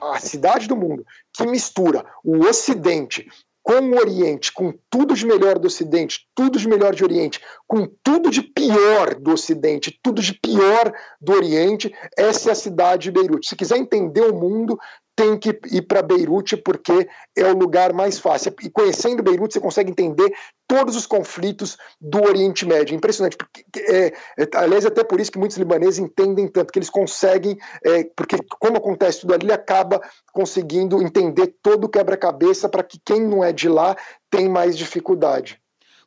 A 0.00 0.20
cidade 0.20 0.68
do 0.68 0.76
mundo 0.76 1.04
que 1.32 1.46
mistura 1.46 2.04
o 2.22 2.44
Ocidente 2.44 3.26
com 3.66 3.80
o 3.80 3.98
Oriente, 3.98 4.52
com 4.52 4.72
tudo 4.88 5.12
de 5.12 5.26
melhor 5.26 5.58
do 5.58 5.66
Ocidente, 5.66 6.28
tudo 6.36 6.56
de 6.56 6.68
melhor 6.68 6.94
de 6.94 7.02
Oriente, 7.02 7.40
com 7.66 7.84
tudo 8.00 8.30
de 8.30 8.40
pior 8.40 9.16
do 9.16 9.32
Ocidente, 9.32 9.98
tudo 10.00 10.22
de 10.22 10.34
pior 10.34 10.94
do 11.20 11.32
Oriente, 11.32 11.92
essa 12.16 12.50
é 12.50 12.52
a 12.52 12.54
cidade 12.54 13.02
de 13.02 13.10
Beirute. 13.10 13.48
Se 13.48 13.56
quiser 13.56 13.76
entender 13.76 14.20
o 14.20 14.32
mundo, 14.32 14.78
tem 15.16 15.38
que 15.38 15.58
ir 15.72 15.82
para 15.82 16.02
Beirute 16.02 16.58
porque 16.58 17.08
é 17.34 17.50
o 17.50 17.56
lugar 17.56 17.94
mais 17.94 18.18
fácil. 18.18 18.54
E 18.62 18.68
conhecendo 18.68 19.22
Beirute, 19.22 19.54
você 19.54 19.60
consegue 19.60 19.90
entender 19.90 20.30
todos 20.68 20.94
os 20.94 21.06
conflitos 21.06 21.78
do 21.98 22.22
Oriente 22.22 22.66
Médio. 22.66 22.94
Impressionante. 22.94 23.36
Porque, 23.36 23.64
é, 23.78 24.12
é, 24.38 24.48
aliás, 24.54 24.84
até 24.84 25.02
por 25.02 25.18
isso 25.18 25.32
que 25.32 25.38
muitos 25.38 25.56
libaneses 25.56 25.98
entendem 25.98 26.46
tanto, 26.46 26.70
que 26.70 26.78
eles 26.78 26.90
conseguem, 26.90 27.56
é, 27.82 28.04
porque 28.14 28.36
como 28.60 28.76
acontece 28.76 29.22
tudo 29.22 29.32
ali, 29.32 29.46
ele 29.46 29.52
acaba 29.52 30.02
conseguindo 30.32 31.02
entender 31.02 31.56
todo 31.62 31.84
o 31.84 31.88
quebra-cabeça 31.88 32.68
para 32.68 32.82
que 32.82 33.00
quem 33.02 33.20
não 33.20 33.42
é 33.42 33.52
de 33.52 33.70
lá 33.70 33.96
tem 34.30 34.50
mais 34.50 34.76
dificuldade. 34.76 35.58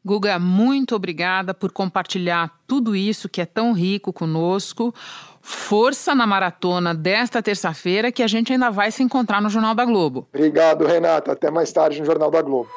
Guga, 0.10 0.40
muito 0.40 0.96
obrigada 0.96 1.54
por 1.54 1.72
compartilhar 1.72 2.50
tudo 2.66 2.96
isso 2.96 3.30
que 3.30 3.42
é 3.42 3.46
tão 3.46 3.74
rico 3.74 4.12
conosco. 4.12 4.92
Força 5.40 6.16
na 6.16 6.26
maratona 6.26 6.96
desta 6.96 7.44
terça-feira, 7.44 8.12
que 8.12 8.24
a 8.24 8.28
gente 8.28 8.52
ainda 8.52 8.72
vai 8.72 8.90
se 8.90 9.04
encontrar 9.04 9.40
no 9.40 9.52
Jornal 9.52 9.76
da 9.76 9.86
Globo. 9.86 10.28
Obrigado, 10.34 10.84
Renata. 10.88 11.34
Até 11.34 11.52
mais 11.52 11.72
tarde 11.72 12.00
no 12.00 12.08
Jornal 12.08 12.32
da 12.32 12.42
Globo. 12.42 12.68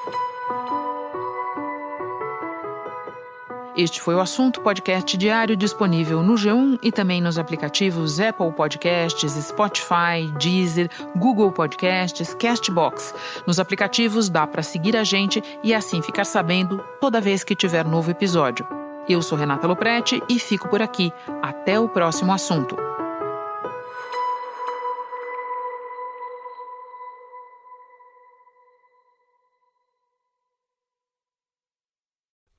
Este 3.74 4.02
foi 4.02 4.14
o 4.14 4.20
assunto 4.20 4.60
podcast 4.60 5.16
diário 5.16 5.56
disponível 5.56 6.22
no 6.22 6.34
G1 6.34 6.78
e 6.82 6.92
também 6.92 7.22
nos 7.22 7.38
aplicativos 7.38 8.20
Apple 8.20 8.52
Podcasts, 8.52 9.32
Spotify, 9.32 10.30
Deezer, 10.38 10.90
Google 11.16 11.50
Podcasts, 11.50 12.34
Castbox. 12.34 13.14
Nos 13.46 13.58
aplicativos 13.58 14.28
dá 14.28 14.46
para 14.46 14.62
seguir 14.62 14.94
a 14.94 15.04
gente 15.04 15.42
e 15.62 15.72
assim 15.72 16.02
ficar 16.02 16.26
sabendo 16.26 16.84
toda 17.00 17.20
vez 17.20 17.42
que 17.42 17.56
tiver 17.56 17.86
novo 17.86 18.10
episódio. 18.10 18.68
Eu 19.08 19.22
sou 19.22 19.38
Renata 19.38 19.66
Loprete 19.66 20.22
e 20.28 20.38
fico 20.38 20.68
por 20.68 20.82
aqui. 20.82 21.10
Até 21.42 21.80
o 21.80 21.88
próximo 21.88 22.30
assunto. 22.30 22.91